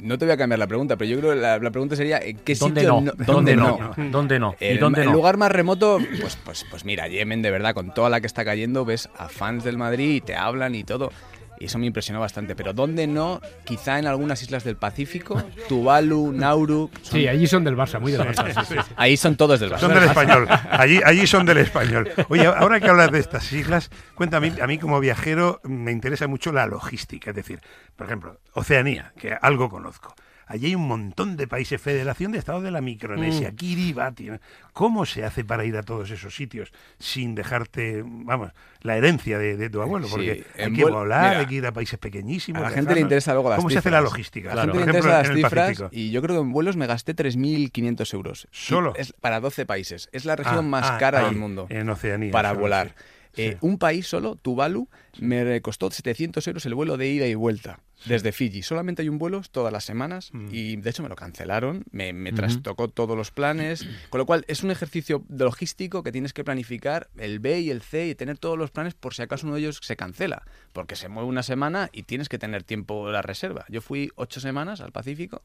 no 0.00 0.16
te 0.16 0.24
voy 0.24 0.32
a 0.32 0.36
cambiar 0.36 0.58
la 0.60 0.66
pregunta, 0.68 0.96
pero 0.96 1.10
yo 1.10 1.18
creo 1.18 1.30
que 1.34 1.40
la, 1.40 1.58
la 1.58 1.70
pregunta 1.72 1.96
sería 1.96 2.18
¿en 2.18 2.38
qué 2.38 2.54
¿Dónde 2.54 2.80
sitio 2.82 3.00
no? 3.00 3.12
¿Dónde 3.26 3.56
no? 3.56 3.92
¿Dónde 3.96 4.38
no? 4.38 4.54
¿Y 4.60 4.64
El, 4.66 4.78
dónde 4.78 5.00
el 5.00 5.06
no? 5.08 5.12
lugar 5.14 5.36
más 5.36 5.50
remoto, 5.50 5.98
pues, 6.20 6.36
pues, 6.44 6.64
pues 6.70 6.84
mira, 6.84 7.08
Yemen, 7.08 7.42
de 7.42 7.50
verdad, 7.50 7.74
con 7.74 7.92
toda 7.92 8.08
la 8.08 8.20
que 8.20 8.28
está 8.28 8.44
cayendo, 8.44 8.84
ves 8.84 9.08
a 9.18 9.28
fans 9.28 9.64
del 9.64 9.76
Madrid 9.76 10.14
y 10.14 10.20
te 10.20 10.36
hablan 10.36 10.74
y 10.76 10.84
todo. 10.84 11.10
Y 11.60 11.66
eso 11.66 11.78
me 11.78 11.86
impresionó 11.86 12.20
bastante. 12.20 12.54
Pero 12.54 12.72
¿dónde 12.72 13.06
no? 13.06 13.40
Quizá 13.64 13.98
en 13.98 14.06
algunas 14.06 14.42
islas 14.42 14.64
del 14.64 14.76
Pacífico, 14.76 15.42
Tuvalu, 15.68 16.32
Nauru. 16.32 16.90
son- 17.02 17.18
Sí, 17.20 17.26
allí 17.28 17.46
son 17.46 17.64
del 17.64 17.76
Barça, 17.76 18.00
muy 18.00 18.12
del 18.12 18.20
Barça. 18.22 18.46
sí, 18.52 18.60
sí, 18.66 18.74
sí. 18.86 18.92
Ahí 18.96 19.16
son 19.16 19.36
todos 19.36 19.60
del 19.60 19.70
Barça. 19.70 19.80
Son 19.80 19.94
del 19.94 20.04
español. 20.04 20.46
Allí, 20.70 21.00
allí 21.04 21.26
son 21.26 21.46
del 21.46 21.58
español. 21.58 22.08
Oye, 22.28 22.46
ahora 22.46 22.80
que 22.80 22.88
hablas 22.88 23.10
de 23.10 23.18
estas 23.18 23.52
islas, 23.52 23.90
cuéntame, 24.14 24.52
a 24.62 24.66
mí 24.66 24.78
como 24.78 25.00
viajero 25.00 25.60
me 25.64 25.92
interesa 25.92 26.26
mucho 26.26 26.52
la 26.52 26.66
logística. 26.66 27.30
Es 27.30 27.36
decir, 27.36 27.60
por 27.96 28.06
ejemplo, 28.06 28.38
Oceanía, 28.54 29.12
que 29.18 29.36
algo 29.40 29.68
conozco. 29.68 30.14
Allí 30.48 30.66
hay 30.66 30.74
un 30.74 30.88
montón 30.88 31.36
de 31.36 31.46
países, 31.46 31.80
Federación 31.80 32.32
de 32.32 32.38
Estados 32.38 32.62
de 32.62 32.70
la 32.70 32.80
Micronesia, 32.80 33.52
Kiribati. 33.52 34.30
¿no? 34.30 34.38
¿Cómo 34.72 35.04
se 35.06 35.22
hace 35.24 35.44
para 35.44 35.64
ir 35.66 35.76
a 35.76 35.82
todos 35.82 36.10
esos 36.10 36.34
sitios 36.34 36.72
sin 36.98 37.34
dejarte, 37.34 38.02
vamos, 38.04 38.50
la 38.80 38.96
herencia 38.96 39.38
de, 39.38 39.56
de 39.56 39.68
tu 39.70 39.82
abuelo? 39.82 40.06
Sí, 40.06 40.12
Porque 40.12 40.44
hay 40.58 40.72
que 40.72 40.84
volar, 40.84 41.28
mira, 41.28 41.40
hay 41.40 41.46
que 41.46 41.54
ir 41.56 41.66
a 41.66 41.72
países 41.72 41.98
pequeñísimos. 41.98 42.60
A 42.60 42.62
la 42.64 42.68
lejanos. 42.70 42.86
gente 42.88 42.94
le 42.94 43.00
interesa 43.02 43.32
luego 43.34 43.50
las 43.50 43.56
¿Cómo 43.58 43.70
se 43.70 43.78
hace 43.78 43.90
la 43.90 44.00
logística? 44.00 44.50
Gente 44.52 44.66
Por 44.68 44.76
le 44.76 44.82
ejemplo, 44.90 45.10
las 45.10 45.26
en 45.26 45.30
el 45.32 45.36
cifras 45.36 45.52
Pacífico. 45.68 45.88
y 45.92 46.10
yo 46.10 46.22
creo 46.22 46.36
que 46.36 46.42
en 46.42 46.52
vuelos 46.52 46.76
me 46.76 46.86
gasté 46.86 47.14
3.500 47.14 48.14
euros. 48.14 48.48
¿Solo? 48.50 48.94
Es 48.96 49.12
para 49.12 49.40
12 49.40 49.66
países. 49.66 50.08
Es 50.12 50.24
la 50.24 50.36
región 50.36 50.58
Ah, 50.58 50.62
más 50.62 50.90
ah, 50.92 50.98
cara 50.98 51.24
del 51.26 51.36
mundo. 51.36 51.66
En 51.68 51.88
Oceanía. 51.90 52.30
para 52.32 52.52
volar. 52.52 52.94
sí. 53.34 53.42
Eh. 53.42 53.56
Un 53.60 53.78
país 53.78 54.06
solo, 54.06 54.34
Tuvalu, 54.36 54.88
me 55.20 55.60
costó 55.62 55.90
700 55.90 56.46
euros 56.46 56.66
el 56.66 56.74
vuelo 56.74 56.96
de 56.96 57.08
ida 57.08 57.26
y 57.26 57.34
vuelta 57.34 57.80
desde 58.06 58.30
Fiji. 58.32 58.62
Solamente 58.62 59.02
hay 59.02 59.08
un 59.08 59.18
vuelo 59.18 59.42
todas 59.50 59.72
las 59.72 59.84
semanas 59.84 60.30
Mm. 60.32 60.48
y 60.52 60.76
de 60.76 60.90
hecho 60.90 61.02
me 61.02 61.08
lo 61.08 61.16
cancelaron, 61.16 61.84
me, 61.90 62.12
me 62.12 62.32
trastocó 62.32 62.88
todos 62.88 63.16
los 63.16 63.30
planes, 63.32 63.86
con 64.10 64.18
lo 64.18 64.26
cual 64.26 64.44
es 64.48 64.62
un 64.62 64.70
ejercicio 64.70 65.24
logístico 65.28 66.02
que 66.02 66.12
tienes 66.12 66.32
que 66.32 66.44
planificar 66.44 67.08
el 67.16 67.40
B 67.40 67.60
y 67.60 67.70
el 67.70 67.82
C 67.82 68.06
y 68.08 68.14
tener 68.14 68.38
todos 68.38 68.56
los 68.56 68.70
planes 68.70 68.94
por 68.94 69.14
si 69.14 69.22
acaso 69.22 69.46
uno 69.46 69.54
de 69.56 69.62
ellos 69.62 69.80
se 69.82 69.96
cancela, 69.96 70.42
porque 70.72 70.94
se 70.96 71.08
mueve 71.08 71.28
una 71.28 71.42
semana 71.42 71.90
y 71.92 72.04
tienes 72.04 72.28
que 72.28 72.38
tener 72.38 72.62
tiempo 72.62 73.06
de 73.06 73.12
la 73.12 73.22
reserva. 73.22 73.64
Yo 73.68 73.80
fui 73.80 74.10
ocho 74.14 74.38
semanas 74.40 74.80
al 74.80 74.92
Pacífico 74.92 75.42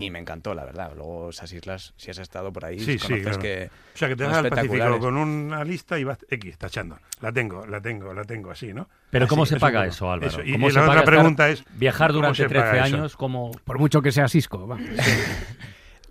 y 0.00 0.10
me 0.10 0.18
encantó, 0.20 0.54
la 0.54 0.64
verdad. 0.64 0.92
Luego 0.94 1.30
esas 1.30 1.52
islas, 1.52 1.92
si 1.96 2.10
has 2.10 2.18
estado 2.18 2.52
por 2.52 2.64
ahí, 2.64 2.78
Sí, 2.80 2.98
sí, 2.98 3.06
conoces 3.06 3.22
claro. 3.24 3.40
que 3.42 3.70
O 3.94 3.98
sea, 3.98 4.08
que 4.08 4.16
te 4.16 4.24
vas 4.24 4.36
al 4.36 4.48
Pacífico 4.48 4.98
con 4.98 5.16
una 5.16 5.64
lista 5.64 5.98
y 5.98 6.04
vas 6.04 6.18
X 6.28 6.58
tachando. 6.58 6.98
La 7.20 7.32
tengo, 7.32 7.66
la 7.66 7.80
tengo, 7.80 8.12
la 8.14 8.24
tengo 8.24 8.50
así, 8.50 8.72
¿no? 8.72 8.88
Pero 9.12 9.28
¿cómo 9.28 9.46
se 9.46 9.60
paga 9.60 9.86
eso, 9.86 10.10
Álvaro? 10.10 10.28
Eso. 10.32 10.42
Y, 10.42 10.52
¿Cómo 10.54 10.68
y 10.68 10.72
se 10.72 10.80
la 10.80 10.86
paga 10.86 11.02
otra 11.02 11.12
pregunta 11.12 11.48
es... 11.50 11.62
Viajar 11.74 12.08
¿cómo 12.08 12.18
durante 12.20 12.42
se 12.42 12.48
13 12.48 12.64
paga 12.66 12.86
eso? 12.86 12.96
años, 12.96 13.16
como... 13.16 13.50
Por 13.64 13.78
mucho 13.78 14.02
que 14.02 14.10
sea 14.10 14.26
Cisco. 14.28 14.66
va. 14.66 14.78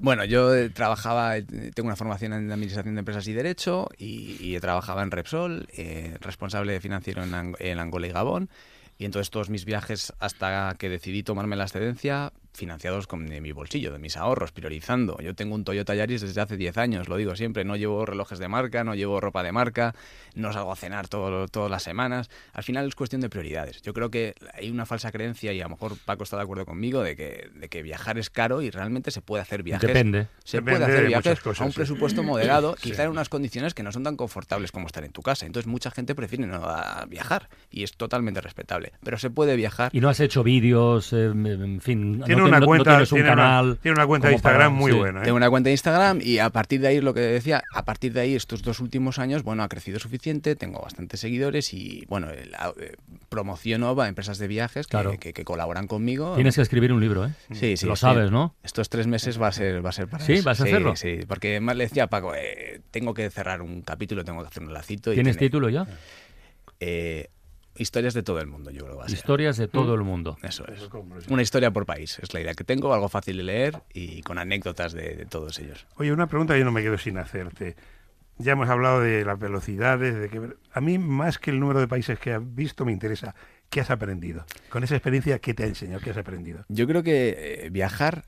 Bueno, 0.03 0.25
yo 0.25 0.55
eh, 0.55 0.69
trabajaba, 0.71 1.37
eh, 1.37 1.43
tengo 1.75 1.85
una 1.87 1.95
formación 1.95 2.33
en 2.33 2.51
Administración 2.51 2.95
de 2.95 2.99
Empresas 2.99 3.27
y 3.27 3.33
Derecho 3.33 3.87
y, 3.99 4.35
y 4.39 4.59
trabajaba 4.59 5.03
en 5.03 5.11
Repsol, 5.11 5.67
eh, 5.77 6.17
responsable 6.21 6.79
financiero 6.79 7.23
en, 7.23 7.31
Ang- 7.33 7.55
en 7.59 7.77
Angola 7.79 8.07
y 8.07 8.11
Gabón. 8.11 8.49
Y 8.97 9.05
entonces 9.05 9.29
todos 9.29 9.51
mis 9.51 9.63
viajes 9.63 10.11
hasta 10.19 10.73
que 10.79 10.89
decidí 10.89 11.21
tomarme 11.21 11.55
la 11.55 11.65
excedencia, 11.65 12.33
financiados 12.53 13.07
con 13.07 13.27
de 13.27 13.41
mi 13.41 13.51
bolsillo, 13.51 13.91
de 13.93 13.99
mis 13.99 14.17
ahorros, 14.17 14.51
priorizando. 14.51 15.17
Yo 15.21 15.33
tengo 15.35 15.55
un 15.55 15.63
Toyota 15.63 15.95
Yaris 15.95 16.21
desde 16.21 16.41
hace 16.41 16.57
10 16.57 16.77
años, 16.77 17.07
lo 17.09 17.15
digo 17.17 17.35
siempre, 17.35 17.63
no 17.63 17.75
llevo 17.75 18.05
relojes 18.05 18.39
de 18.39 18.47
marca, 18.47 18.83
no 18.83 18.93
llevo 18.95 19.19
ropa 19.21 19.43
de 19.43 19.51
marca, 19.51 19.95
no 20.35 20.51
salgo 20.53 20.71
a 20.71 20.75
cenar 20.75 21.07
todo- 21.07 21.47
todas 21.47 21.71
las 21.71 21.83
semanas. 21.83 22.29
Al 22.53 22.63
final 22.63 22.87
es 22.87 22.95
cuestión 22.95 23.21
de 23.21 23.29
prioridades. 23.29 23.81
Yo 23.81 23.93
creo 23.93 24.11
que 24.11 24.35
hay 24.53 24.69
una 24.69 24.85
falsa 24.85 25.11
creencia, 25.11 25.53
y 25.53 25.61
a 25.61 25.63
lo 25.63 25.69
mejor 25.71 25.97
Paco 26.05 26.23
está 26.23 26.37
de 26.37 26.43
acuerdo 26.43 26.65
conmigo, 26.65 27.01
de 27.03 27.15
que, 27.15 27.49
de 27.55 27.69
que 27.69 27.81
viajar 27.83 28.17
es 28.17 28.29
caro 28.29 28.61
y 28.61 28.69
realmente 28.69 29.11
se 29.11 29.21
puede 29.21 29.41
hacer 29.41 29.63
viajes. 29.63 29.87
Depende. 29.87 30.27
Se 30.43 30.57
Depende 30.57 30.79
puede 30.81 30.91
hacer 30.93 31.07
viajes 31.07 31.39
cosas, 31.39 31.61
a 31.61 31.65
un 31.65 31.71
sí. 31.71 31.75
presupuesto 31.77 32.23
moderado, 32.23 32.75
Sí. 32.77 32.89
quizá 32.91 33.03
en 33.03 33.09
unas 33.11 33.29
condiciones 33.29 33.73
que 33.73 33.83
no 33.83 33.91
son 33.91 34.03
tan 34.03 34.17
confortables 34.17 34.71
como 34.71 34.87
estar 34.87 35.03
en 35.03 35.11
tu 35.11 35.21
casa. 35.21 35.45
Entonces 35.45 35.67
mucha 35.67 35.91
gente 35.91 36.15
prefiere 36.15 36.45
no 36.47 36.63
a 36.65 37.05
viajar 37.05 37.49
y 37.69 37.83
es 37.83 37.93
totalmente 37.93 38.41
respetable. 38.41 38.91
Pero 39.03 39.17
se 39.17 39.29
puede 39.29 39.55
viajar. 39.55 39.89
Y 39.93 40.01
no 40.01 40.09
has 40.09 40.19
hecho 40.19 40.43
vídeos, 40.43 41.13
eh, 41.13 41.25
en 41.25 41.81
fin. 41.81 42.21
Tiene 42.25 42.40
no, 42.43 42.49
una 42.49 42.57
no- 42.57 42.61
no 42.61 42.65
cuenta, 42.67 42.89
tienes 42.91 43.11
un 43.11 43.15
tiene, 43.17 43.31
una- 43.33 43.41
canal. 43.43 43.77
tiene 43.81 43.95
una 43.95 44.07
cuenta 44.07 44.27
de 44.27 44.33
Instagram 44.33 44.73
muy 44.73 44.91
sí. 44.91 44.97
buena. 44.97 45.21
¿eh? 45.21 45.23
Tengo 45.23 45.37
una 45.37 45.49
cuenta 45.49 45.67
de 45.69 45.71
Instagram 45.73 46.19
y 46.21 46.39
a 46.39 46.49
partir 46.49 46.81
de 46.81 46.87
ahí, 46.89 47.01
lo 47.01 47.13
que 47.13 47.21
decía, 47.21 47.63
a 47.73 47.85
partir 47.85 48.13
de 48.13 48.21
ahí, 48.21 48.35
estos 48.35 48.61
dos 48.61 48.79
últimos 48.79 49.19
años, 49.19 49.43
bueno, 49.43 49.63
ha 49.63 49.69
crecido 49.69 49.99
suficiente, 49.99 50.55
tengo 50.55 50.81
bastantes 50.81 51.19
seguidores 51.19 51.73
y, 51.73 52.05
bueno, 52.09 52.27
eh, 52.31 52.49
promociono 53.29 53.99
a 54.01 54.07
empresas 54.07 54.37
de 54.37 54.47
viajes 54.47 54.87
que, 54.87 54.91
Claro. 54.91 55.17
que- 55.19 55.33
que 55.33 55.43
colaboran 55.43 55.87
conmigo. 55.87 56.35
Tienes 56.35 56.55
que 56.55 56.61
escribir 56.61 56.91
un 56.93 56.99
libro, 56.99 57.25
¿eh? 57.25 57.31
Sí, 57.53 57.77
sí. 57.77 57.85
Lo 57.85 57.95
sí. 57.95 58.01
sabes, 58.01 58.31
¿no? 58.31 58.55
Estos 58.63 58.89
tres 58.89 59.07
meses 59.07 59.41
va 59.41 59.47
a 59.47 59.51
ser, 59.51 59.83
va 59.85 59.89
a 59.89 59.93
ser 59.93 60.07
para 60.07 60.23
¿Sí? 60.25 60.33
eso. 60.33 60.43
¿Vas 60.43 60.59
a 60.61 60.63
hacerlo? 60.63 60.95
Sí, 60.95 61.19
porque 61.27 61.59
más 61.59 61.75
le 61.75 61.85
decía 61.85 62.03
a 62.03 62.07
Paco, 62.07 62.33
eh, 62.35 62.81
tengo 62.91 63.13
que 63.13 63.29
cerrar 63.29 63.61
un 63.61 63.81
capítulo, 63.81 64.23
tengo 64.25 64.41
que 64.41 64.47
hacer 64.47 64.63
un 64.63 64.73
lacito. 64.73 65.11
y 65.11 65.15
¿Tienes 65.15 65.37
tiene- 65.37 65.49
título 65.49 65.69
ya? 65.69 65.85
eh, 66.79 67.29
historias 67.75 68.13
de 68.13 68.23
todo 68.23 68.39
el 68.39 68.47
mundo, 68.47 68.69
yo 68.71 68.81
creo 68.81 68.91
que 68.93 68.97
va 68.99 69.05
a 69.05 69.09
ser. 69.09 69.17
Historias 69.17 69.57
de 69.57 69.67
todo 69.67 69.95
Mm. 69.95 69.99
el 69.99 70.03
mundo. 70.05 70.37
Eso 70.43 70.65
es. 70.67 70.89
Una 71.29 71.41
historia 71.41 71.71
por 71.71 71.85
país, 71.85 72.19
es 72.19 72.33
la 72.33 72.41
idea 72.41 72.53
que 72.53 72.63
tengo, 72.63 72.93
algo 72.93 73.09
fácil 73.09 73.37
de 73.37 73.43
leer 73.43 73.81
y 73.93 74.21
con 74.23 74.37
anécdotas 74.37 74.93
de, 74.93 75.15
de 75.15 75.25
todos 75.25 75.59
ellos. 75.59 75.85
Oye, 75.97 76.11
una 76.11 76.27
pregunta 76.27 76.57
yo 76.57 76.65
no 76.65 76.71
me 76.71 76.81
quedo 76.81 76.97
sin 76.97 77.17
hacerte. 77.17 77.75
Ya 78.37 78.53
hemos 78.53 78.69
hablado 78.69 79.01
de 79.01 79.23
las 79.23 79.37
velocidades, 79.37 80.15
de 80.15 80.29
que 80.29 80.41
a 80.71 80.81
mí 80.81 80.97
más 80.97 81.37
que 81.37 81.51
el 81.51 81.59
número 81.59 81.79
de 81.79 81.87
países 81.87 82.17
que 82.17 82.33
has 82.33 82.41
visto 82.55 82.85
me 82.85 82.91
interesa 82.91 83.35
qué 83.69 83.81
has 83.81 83.91
aprendido. 83.91 84.45
Con 84.69 84.83
esa 84.83 84.95
experiencia, 84.95 85.39
¿qué 85.39 85.53
te 85.53 85.63
ha 85.63 85.67
enseñado? 85.67 86.01
¿Qué 86.01 86.09
has 86.09 86.17
aprendido? 86.17 86.65
Yo 86.67 86.87
creo 86.87 87.03
que 87.03 87.65
eh, 87.65 87.69
viajar, 87.69 88.25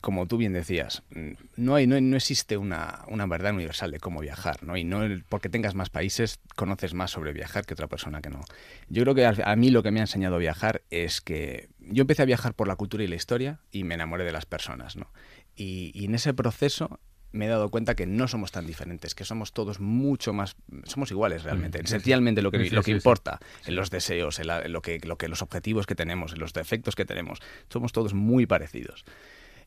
como 0.00 0.26
tú 0.26 0.36
bien 0.36 0.52
decías, 0.52 1.02
mm, 1.10 1.30
no, 1.56 1.74
hay, 1.74 1.86
no, 1.86 2.00
no 2.00 2.16
existe 2.16 2.56
una, 2.56 3.04
una 3.08 3.26
verdad 3.26 3.52
universal 3.54 3.90
de 3.90 3.98
cómo 4.00 4.20
viajar, 4.20 4.62
¿no? 4.62 4.76
Y 4.76 4.84
no 4.84 5.02
el- 5.02 5.24
porque 5.28 5.48
tengas 5.48 5.74
más 5.74 5.90
países, 5.90 6.38
conoces 6.54 6.94
más 6.94 7.10
sobre 7.10 7.32
viajar 7.32 7.64
que 7.66 7.74
otra 7.74 7.86
persona 7.86 8.20
que 8.20 8.30
no. 8.30 8.40
Yo 8.88 9.02
creo 9.02 9.14
que 9.14 9.24
al- 9.26 9.42
a, 9.44 9.56
mí 9.56 9.70
lo 9.70 9.82
que 9.82 9.90
me 9.90 10.00
ha 10.00 10.04
enseñado 10.04 10.36
a 10.36 10.38
viajar 10.38 10.82
es 10.90 11.20
que 11.20 11.68
yo 11.80 12.02
empecé 12.02 12.22
a 12.22 12.26
viajar 12.26 12.54
por 12.54 12.68
la 12.68 12.76
cultura 12.76 13.04
y 13.04 13.06
la 13.08 13.16
historia 13.16 13.60
y 13.72 13.84
me 13.84 13.94
enamoré 13.94 14.24
de 14.24 14.32
las 14.32 14.46
personas, 14.46 14.96
¿no? 14.96 15.10
Y, 15.54 15.90
y 15.94 16.04
en 16.06 16.14
ese 16.14 16.34
proceso 16.34 17.00
me 17.32 17.46
he 17.46 17.48
dado 17.48 17.68
cuenta 17.70 17.94
que 17.96 18.06
no 18.06 18.28
somos 18.28 18.50
tan 18.50 18.66
diferentes, 18.66 19.14
que 19.14 19.24
somos 19.24 19.52
todos 19.52 19.78
mucho 19.78 20.32
más, 20.32 20.56
somos 20.84 21.10
iguales 21.10 21.42
realmente, 21.42 21.78
esencialmente 21.84 22.40
lo 22.40 22.50
que, 22.50 22.60
Sí, 22.60 22.68
sí, 22.70 22.74
lo 22.74 22.80
que 22.80 22.86
sí, 22.86 22.90
sí. 22.92 22.96
importa, 22.96 23.40
en 23.66 23.74
los 23.74 23.90
deseos, 23.90 24.38
en, 24.38 24.46
la- 24.46 24.62
en 24.62 24.72
lo, 24.72 24.80
que, 24.80 25.00
lo 25.00 25.18
que 25.18 25.28
los 25.28 25.42
objetivos 25.42 25.84
que 25.84 25.94
tenemos, 25.94 26.32
en 26.32 26.38
los 26.38 26.54
defectos 26.54 26.94
que 26.94 27.04
tenemos, 27.04 27.40
somos 27.68 27.92
todos 27.92 28.14
muy 28.14 28.46
parecidos. 28.46 29.04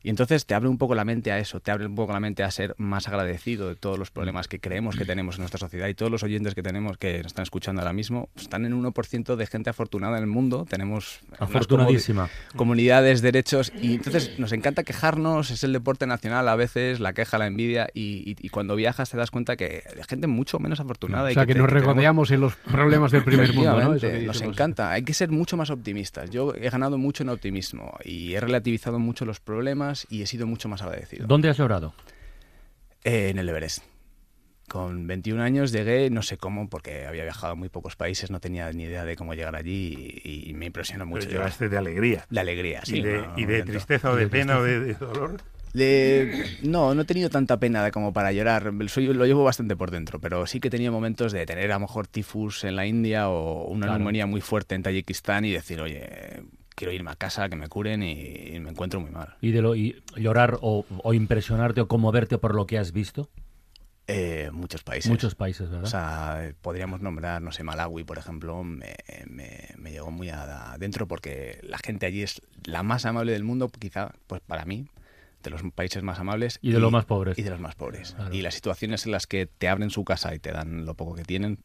Y 0.02 0.10
entonces 0.10 0.46
te 0.46 0.54
abre 0.56 0.70
un 0.70 0.78
poco 0.78 0.96
la 0.96 1.04
mente 1.04 1.32
a 1.32 1.40
eso, 1.40 1.60
te 1.60 1.72
abre 1.72 1.86
un 1.86 1.96
poco 1.96 2.14
la 2.14 2.20
mente 2.22 2.44
a 2.44 2.52
ser 2.52 2.74
más 2.78 3.08
agradecido 3.10 3.68
de 3.68 3.76
todos 3.76 4.00
los 4.00 4.12
problemas 4.12 4.48
que 4.48 4.60
creemos 4.60 4.96
que 4.96 5.04
tenemos 5.04 5.36
en 5.36 5.42
nuestra 5.42 5.58
sociedad 5.60 5.88
y 5.90 5.94
todos 5.94 6.10
los 6.12 6.24
oyentes 6.24 6.56
que 6.56 6.64
tenemos 6.64 6.98
que 6.98 7.18
nos 7.18 7.28
están 7.28 7.44
escuchando 7.44 7.82
ahora 7.82 7.92
mismo 7.92 8.30
están 8.38 8.66
en 8.66 8.74
un 8.74 8.86
1% 8.86 9.36
de 9.36 9.46
gente 9.46 9.70
afortunada 9.70 10.18
en 10.18 10.24
el 10.24 10.30
mundo, 10.30 10.66
tenemos 10.70 11.20
Afortunadísima. 11.38 12.30
comunidades, 12.56 13.22
derechos 13.22 13.72
y 13.82 13.96
entonces 13.96 14.40
nos 14.40 14.52
encanta 14.54 14.84
quejarnos, 14.84 15.52
es 15.52 15.64
el 15.64 15.74
deporte 15.74 16.08
nacional 16.08 16.48
a 16.48 16.56
veces, 16.56 17.00
la 17.00 17.14
queja, 17.14 17.38
la 17.38 17.48
envidia 17.48 17.90
y, 17.94 18.24
y- 18.32 18.36
y 18.40 18.50
cuando 18.50 18.76
viajas 18.76 19.10
te 19.10 19.18
das 19.18 19.32
cuenta 19.32 19.56
que 19.58 19.84
hay 19.96 20.04
gente 20.08 20.28
mucho 20.28 20.60
menos 20.60 20.80
afortunada. 20.80 21.26
O 21.28 21.32
y 21.32 21.34
sea, 21.34 21.46
que 21.46 21.56
nos 21.56 21.70
regodeamos 21.70 22.32
en 22.32 22.42
los 22.42 22.56
problemas 22.56 23.12
del 23.12 23.24
primer 23.24 23.54
mundo, 23.54 23.72
¿no? 23.72 23.80
Eso 23.80 24.08
Efectivamente, 24.08 24.20
que 24.22 24.26
nos 24.28 24.42
encanta. 24.42 24.92
Hay 24.92 25.04
que 25.04 25.14
ser 25.14 25.30
mucho 25.30 25.58
más 25.58 25.70
optimistas. 25.70 26.30
Yo 26.30 26.54
he 26.56 26.70
ganado 26.70 26.98
mucho 26.98 27.24
en 27.24 27.30
optimismo 27.30 27.98
y 28.06 28.34
he 28.34 28.40
relativizado 28.40 28.98
mucho 29.00 29.26
los 29.26 29.40
problemas 29.40 29.89
y 30.10 30.22
he 30.22 30.28
sido 30.28 30.48
mucho 30.48 30.70
más 30.70 30.82
agradecido. 30.82 31.28
¿Dónde 31.28 31.50
has 31.50 31.58
llorado? 31.58 31.94
Eh, 33.04 33.30
en 33.30 33.40
el 33.40 33.48
Everest. 33.50 33.84
Con 34.68 35.08
21 35.08 35.42
años 35.42 35.72
llegué, 35.72 36.12
no 36.12 36.22
sé 36.22 36.38
cómo, 36.38 36.70
porque 36.70 37.06
había 37.08 37.24
viajado 37.24 37.54
a 37.54 37.56
muy 37.56 37.70
pocos 37.70 37.96
países, 37.96 38.30
no 38.30 38.40
tenía 38.40 38.72
ni 38.72 38.84
idea 38.84 39.04
de 39.04 39.16
cómo 39.16 39.34
llegar 39.34 39.56
allí 39.56 40.22
y, 40.24 40.50
y 40.50 40.54
me 40.54 40.68
impresionó 40.68 41.08
mucho. 41.08 41.28
Pero 41.28 41.40
llegaste 41.40 41.70
de 41.70 41.78
alegría. 41.78 42.26
De 42.30 42.40
alegría, 42.40 42.82
sí. 42.86 42.98
y 42.98 43.02
de, 43.02 43.18
no, 43.18 43.24
y 43.24 43.28
no 43.28 43.34
de 43.36 43.42
intento. 43.60 43.72
tristeza 43.72 44.12
o 44.12 44.16
de 44.16 44.28
pena 44.28 44.60
o 44.60 44.64
de, 44.64 44.80
de 44.80 44.94
dolor. 44.94 45.42
De- 45.74 46.46
No, 46.64 46.94
no 46.94 47.02
he 47.02 47.06
tenido 47.06 47.30
tanta 47.32 47.58
pena 47.60 47.90
como 47.90 48.14
para 48.14 48.32
llorar. 48.32 48.72
Soy- 48.90 49.12
lo 49.12 49.26
llevo 49.26 49.44
bastante 49.44 49.76
por 49.76 49.90
dentro, 49.90 50.20
pero 50.20 50.46
sí 50.46 50.60
que 50.60 50.68
he 50.68 50.72
tenido 50.72 50.92
momentos 50.92 51.32
de 51.32 51.46
tener 51.48 51.72
a 51.72 51.76
lo 51.76 51.80
mejor 51.82 52.06
tifus 52.06 52.64
en 52.64 52.76
la 52.76 52.86
India 52.86 53.30
o 53.30 53.66
una 53.70 53.88
Claro. 53.88 53.98
neumonía 54.00 54.28
muy 54.28 54.42
fuerte 54.42 54.76
en 54.76 54.84
Tayikistán 54.84 55.46
y 55.46 55.52
decir, 55.52 55.82
oye, 55.82 56.44
quiero 56.80 56.94
irme 56.94 57.12
a 57.12 57.16
casa, 57.18 57.50
que 57.50 57.58
me 57.58 57.68
curen 57.68 58.02
y, 58.04 58.14
y 58.56 58.60
me 58.62 58.70
encuentro 58.70 59.02
muy 59.02 59.12
mal. 59.12 59.36
¿Y 59.42 59.52
de 59.52 59.62
lo 59.62 59.76
y 59.76 60.02
llorar 60.16 60.58
o, 60.62 60.86
o 61.04 61.14
impresionarte 61.14 61.82
o 61.82 61.88
conmoverte 61.90 62.38
por 62.38 62.56
lo 62.56 62.66
que 62.66 62.78
has 62.78 62.94
visto? 62.94 63.30
Eh, 64.08 64.50
muchos 64.54 64.82
países. 64.84 65.12
Muchos 65.12 65.36
países, 65.36 65.70
¿verdad? 65.70 65.84
O 65.84 65.88
sea, 65.88 66.54
podríamos 66.62 67.02
nombrar, 67.02 67.42
no 67.42 67.52
sé, 67.52 67.64
Malawi, 67.64 68.06
por 68.06 68.18
ejemplo, 68.18 68.64
me, 68.64 68.96
me- 69.28 69.70
me 69.78 69.92
llegó 69.92 70.10
muy 70.10 70.30
adentro 70.30 71.06
porque 71.08 71.60
la 71.64 71.78
gente 71.80 72.06
allí 72.06 72.24
es 72.24 72.42
la 72.64 72.82
más 72.82 73.06
amable 73.06 73.34
del 73.34 73.44
mundo, 73.44 73.70
quizá, 73.70 74.14
pues 74.26 74.42
para 74.42 74.64
mí, 74.66 74.88
de 75.44 75.50
los 75.50 75.62
países 75.76 76.02
más 76.02 76.18
amables. 76.18 76.60
Y 76.62 76.72
de 76.72 76.80
los 76.80 76.92
más 76.94 77.06
pobres. 77.06 77.38
Y 77.38 77.44
de 77.44 77.50
los 77.52 77.60
más 77.60 77.76
pobres. 77.76 78.14
Claro. 78.14 78.34
Y 78.34 78.42
las 78.42 78.56
situaciones 78.56 79.06
en 79.06 79.12
las 79.12 79.28
que 79.28 79.46
te 79.48 79.68
abren 79.68 79.90
su 79.90 80.04
casa 80.06 80.34
y 80.34 80.40
te 80.40 80.52
dan 80.54 80.86
lo 80.86 80.96
poco 80.96 81.14
que 81.14 81.24
tienen, 81.26 81.60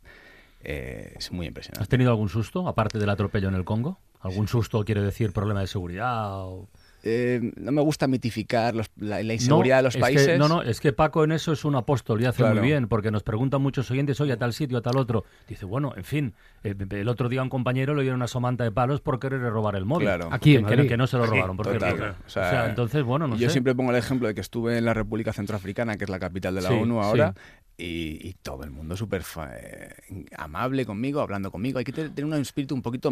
eh, 0.64 1.14
es 1.16 1.30
muy 1.32 1.46
¿Has 1.46 1.50
impresionante. 1.50 1.88
tenido 1.88 2.10
algún 2.10 2.28
susto, 2.28 2.66
aparte 2.68 2.98
del 2.98 3.08
atropello 3.10 3.48
en 3.48 3.54
el 3.54 3.64
Congo? 3.64 4.00
¿Algún 4.24 4.48
susto 4.48 4.84
quiere 4.84 5.02
decir 5.02 5.32
problema 5.32 5.60
de 5.60 5.66
seguridad? 5.68 6.32
o- 6.46 6.68
Eh, 7.06 7.52
no 7.58 7.70
me 7.70 7.82
gusta 7.82 8.06
mitificar 8.06 8.74
los- 8.74 8.90
la, 8.96 9.22
la 9.22 9.34
inseguridad 9.34 9.76
de 9.76 9.82
los 9.82 9.94
es 9.94 10.00
países. 10.00 10.26
Que, 10.26 10.38
no, 10.38 10.48
no, 10.48 10.62
es 10.62 10.80
que 10.80 10.94
Paco 10.94 11.22
en 11.22 11.32
eso 11.32 11.52
es 11.52 11.66
un 11.66 11.74
apóstol 11.74 12.22
y 12.22 12.24
hace 12.24 12.38
Claro. 12.38 12.54
muy 12.54 12.66
bien, 12.66 12.88
porque 12.88 13.10
nos 13.10 13.22
preguntan 13.22 13.60
muchos 13.60 13.90
oyentes, 13.90 14.18
oye, 14.22 14.32
a 14.32 14.38
tal 14.38 14.54
sitio, 14.54 14.78
a 14.78 14.80
tal 14.80 14.96
otro. 14.96 15.22
Dice, 15.46 15.66
bueno, 15.66 15.92
en 15.98 16.04
fin, 16.04 16.32
eh, 16.62 16.74
el 16.88 17.08
otro 17.10 17.28
día 17.28 17.40
a 17.40 17.42
un 17.42 17.50
compañero 17.50 17.94
le 17.94 18.00
dieron 18.00 18.20
una 18.20 18.26
somanta 18.26 18.64
de 18.64 18.72
palos 18.72 19.02
por 19.02 19.18
quererle 19.20 19.50
robar 19.50 19.76
el 19.76 19.84
móvil. 19.84 20.06
Claro. 20.08 20.30
Aquí, 20.32 20.56
en 20.56 20.64
que, 20.64 20.86
que- 20.86 20.96
no 20.96 21.06
se 21.06 21.18
lo 21.18 21.26
robaron, 21.26 21.58
por 21.58 21.66
Total. 21.66 21.94
cierto. 21.94 22.16
O 22.22 22.26
O 22.26 22.30
sea, 22.30 22.48
sea, 22.50 22.68
entonces, 22.70 23.02
bueno, 23.02 23.28
no 23.28 23.36
yo 23.36 23.48
sé. 23.48 23.52
siempre 23.52 23.74
pongo 23.74 23.90
el 23.90 23.98
ejemplo 23.98 24.26
de 24.26 24.34
que 24.34 24.40
estuve 24.40 24.78
en 24.78 24.86
la 24.86 24.94
República 24.94 25.34
Centroafricana, 25.34 25.98
que 25.98 26.04
es 26.04 26.10
la 26.10 26.18
capital 26.18 26.54
de 26.54 26.62
la 26.62 26.68
Sí, 26.70 26.74
ONU 26.74 27.02
sí. 27.02 27.06
ahora, 27.06 27.34
y, 27.76 28.26
y 28.26 28.34
todo 28.40 28.64
el 28.64 28.70
mundo 28.70 28.96
súper 28.96 29.24
fa- 29.24 29.50
eh, 29.54 29.94
amable 30.38 30.86
conmigo, 30.86 31.20
hablando 31.20 31.50
conmigo. 31.50 31.78
Hay 31.80 31.84
que 31.84 31.92
te- 31.92 32.08
tener 32.08 32.24
un 32.24 32.40
espíritu 32.40 32.74
un 32.74 32.80
poquito... 32.80 33.10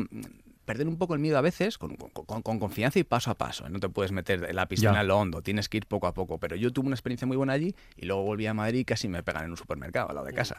mm, 0.63 0.67
Perder 0.67 0.89
un 0.89 0.97
poco 0.97 1.15
el 1.15 1.21
miedo 1.21 1.39
a 1.39 1.41
veces, 1.41 1.79
con, 1.79 1.97
con- 1.97 2.11
con- 2.25 2.43
con 2.43 2.59
confianza 2.59 2.99
y 2.99 3.05
paso 3.05 3.31
a 3.31 3.35
paso. 3.35 3.69
No 3.69 3.81
te 3.81 3.89
puedes 3.89 4.13
meter 4.13 4.45
en 4.49 4.57
la 4.57 4.67
piscina 4.67 5.01
a 5.01 5.03
lo 5.05 5.19
hondo, 5.19 5.43
tienes 5.43 5.69
que 5.69 5.77
ir 5.79 5.87
poco 5.87 6.07
a 6.07 6.15
poco. 6.15 6.39
Pero 6.39 6.57
yo 6.57 6.73
tuve 6.73 6.87
una 6.87 6.95
experiencia 6.95 7.27
muy 7.27 7.37
buena 7.37 7.53
allí 7.55 7.75
y 7.97 8.07
luego 8.07 8.23
volví 8.23 8.47
a 8.47 8.55
Madrid 8.55 8.81
y 8.81 8.85
casi 8.85 9.09
me 9.09 9.23
pegan 9.23 9.45
en 9.45 9.51
un 9.51 9.57
supermercado 9.57 10.09
al 10.11 10.15
lado 10.17 10.27
de 10.27 10.33
casa. 10.35 10.59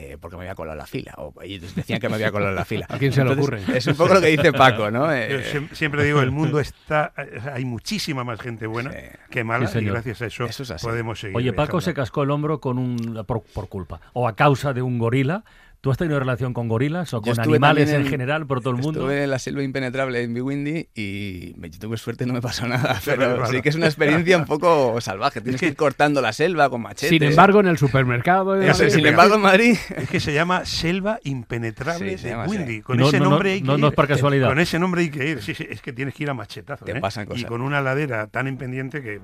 eh, 0.00 0.16
porque 0.20 0.36
me 0.36 0.42
había 0.44 0.54
colado 0.54 0.74
en 0.74 0.78
la 0.78 0.86
fila. 0.86 1.12
O 1.16 1.34
ellos 1.42 1.74
decían 1.74 1.98
que 1.98 2.08
me 2.08 2.14
había 2.14 2.30
colado 2.30 2.50
en 2.50 2.54
la 2.56 2.64
fila. 2.64 2.86
¿A 2.88 2.98
quién 2.98 3.12
se 3.12 3.24
le 3.24 3.32
ocurre? 3.32 3.60
Es 3.76 3.84
un 3.88 3.96
poco 3.96 4.14
lo 4.14 4.20
que 4.20 4.28
dice 4.28 4.52
Paco, 4.52 4.92
¿no? 4.92 5.12
Eh, 5.12 5.42
siem- 5.52 5.68
siempre 5.72 6.04
digo, 6.04 6.20
el 6.20 6.30
mundo 6.30 6.60
está, 6.60 7.12
eh, 7.16 7.40
hay 7.52 7.64
muchísima 7.64 8.22
más 8.22 8.40
gente 8.40 8.68
buena 8.68 8.92
Sí. 8.92 8.98
que 9.28 9.42
mala 9.42 9.66
Sí, 9.66 9.78
y 9.80 9.84
gracias 9.86 10.22
a 10.22 10.26
eso, 10.26 10.44
Eso 10.44 10.62
es 10.62 10.70
así. 10.70 10.86
podemos 10.86 11.18
seguir. 11.18 11.36
Oye, 11.36 11.52
Paco 11.52 11.80
se 11.80 11.94
cascó 11.94 12.22
el 12.22 12.30
hombro 12.30 12.60
con 12.60 12.78
un 12.78 13.24
por, 13.26 13.42
por 13.42 13.68
culpa 13.68 14.00
o 14.12 14.28
a 14.28 14.36
causa 14.36 14.72
de 14.72 14.82
un 14.82 14.98
gorila. 14.98 15.42
¿Tú 15.80 15.92
has 15.92 15.96
tenido 15.96 16.18
relación 16.18 16.54
con 16.54 16.66
gorilas 16.66 17.14
o 17.14 17.22
con 17.22 17.38
animales 17.38 17.90
en, 17.90 18.06
general 18.06 18.46
por 18.48 18.60
todo 18.60 18.70
el 18.70 18.76
mundo? 18.76 19.00
Estuve 19.00 19.22
en 19.24 19.30
la 19.30 19.38
selva 19.38 19.62
impenetrable 19.62 20.22
en 20.22 20.34
Biwindi 20.34 20.88
y 20.92 21.54
me 21.56 21.70
tuve 21.70 21.96
suerte 21.96 22.24
y 22.24 22.26
no 22.26 22.32
me 22.32 22.40
pasó 22.40 22.66
nada. 22.66 23.00
Pero, 23.04 23.36
claro. 23.36 23.46
sí 23.46 23.62
que 23.62 23.68
es 23.68 23.76
una 23.76 23.86
experiencia 23.86 24.36
un 24.36 24.44
poco 24.44 25.00
salvaje. 25.00 25.40
Tienes 25.40 25.60
que, 25.60 25.68
ir 25.68 25.76
cortando 25.76 26.20
la 26.20 26.32
selva 26.32 26.68
con 26.68 26.82
machete. 26.82 27.10
Sin 27.10 27.22
embargo, 27.22 27.60
en 27.60 27.68
el 27.68 27.78
supermercado... 27.78 28.60
Eso 28.60 28.84
eh, 28.84 28.90
sin 28.90 29.06
embargo, 29.06 29.36
en 29.36 29.40
Madrid. 29.42 29.76
Es 29.96 30.08
que 30.08 30.18
se 30.18 30.34
llama 30.34 30.64
Selva 30.64 31.20
Impenetrable 31.22 32.18
Sí, 32.18 32.28
de. 32.28 32.36
Windy. 32.36 32.80
Con 32.82 32.98
No, 32.98 33.08
ese 33.08 33.18
no, 33.18 33.26
no, 33.26 33.30
nombre 33.30 33.52
hay 33.52 33.62
que 33.62 33.72
ir. 33.72 33.78
no 33.78 33.88
es 33.88 33.94
por 33.94 34.08
casualidad. 34.08 34.48
Con 34.48 34.58
ese 34.58 34.80
nombre 34.80 35.02
hay 35.02 35.10
que 35.10 35.28
ir. 35.28 35.42
Sí, 35.42 35.54
sí, 35.54 35.64
es 35.68 35.80
que 35.80 35.92
tienes 35.92 36.12
que 36.12 36.24
ir 36.24 36.30
a 36.30 36.34
machetazo. 36.34 36.84
Te 36.84 36.92
¿eh? 36.92 37.00
pasan 37.00 37.24
Y 37.24 37.28
cosas. 37.28 37.44
con 37.44 37.60
una 37.60 37.80
ladera 37.80 38.26
tan 38.26 38.48
en 38.48 38.56
pendiente 38.56 39.00
que, 39.00 39.14
eh, 39.14 39.20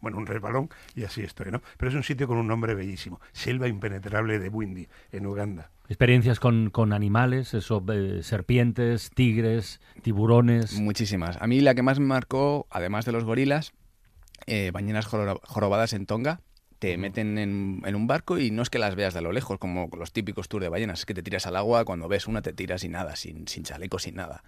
bueno, 0.00 0.18
un 0.18 0.26
resbalón 0.26 0.70
y 0.94 1.02
así 1.02 1.22
estoy, 1.22 1.50
¿no? 1.50 1.60
Pero 1.76 1.90
es 1.90 1.96
un 1.96 2.04
sitio 2.04 2.28
con 2.28 2.36
un 2.36 2.46
nombre 2.46 2.74
bellísimo. 2.74 3.20
Selva 3.32 3.66
Impenetrable 3.66 4.38
de 4.38 4.48
Windy, 4.48 4.86
en 5.10 5.26
Uganda. 5.26 5.63
Experiencias 5.88 6.40
con, 6.40 6.70
con 6.70 6.92
animales, 6.92 7.52
eso, 7.52 7.84
eh, 7.92 8.20
serpientes, 8.22 9.10
tigres, 9.10 9.80
tiburones. 10.02 10.72
Muchísimas. 10.80 11.36
A 11.40 11.46
mí 11.46 11.60
la 11.60 11.74
que 11.74 11.82
más 11.82 12.00
me 12.00 12.06
marcó, 12.06 12.66
además 12.70 13.04
de 13.04 13.12
los 13.12 13.24
gorilas, 13.24 13.72
eh, 14.46 14.72
joro- 15.04 15.40
jorobadas 15.44 15.92
en 15.92 16.06
Tonga. 16.06 16.40
Te 16.78 16.98
meten 16.98 17.38
en, 17.38 17.82
en 17.84 17.94
un 17.94 18.06
barco 18.06 18.38
y 18.38 18.50
no 18.50 18.60
es 18.62 18.68
que 18.68 18.78
las 18.78 18.94
veas 18.94 19.14
de 19.14 19.20
a 19.20 19.22
lo 19.22 19.32
lejos, 19.32 19.58
como 19.58 19.88
los 19.96 20.12
típicos 20.12 20.48
tours 20.48 20.62
de 20.64 20.68
ballenas, 20.68 21.00
es 21.00 21.06
que 21.06 21.14
te 21.14 21.22
tiras 21.22 21.46
al 21.46 21.56
agua, 21.56 21.84
cuando 21.84 22.08
ves 22.08 22.26
una 22.26 22.42
te 22.42 22.52
tiras 22.52 22.82
sin 22.82 22.92
nada, 22.92 23.16
sin, 23.16 23.46
sin 23.48 23.62
chaleco, 23.62 23.98
sin 23.98 24.16
nada. 24.16 24.42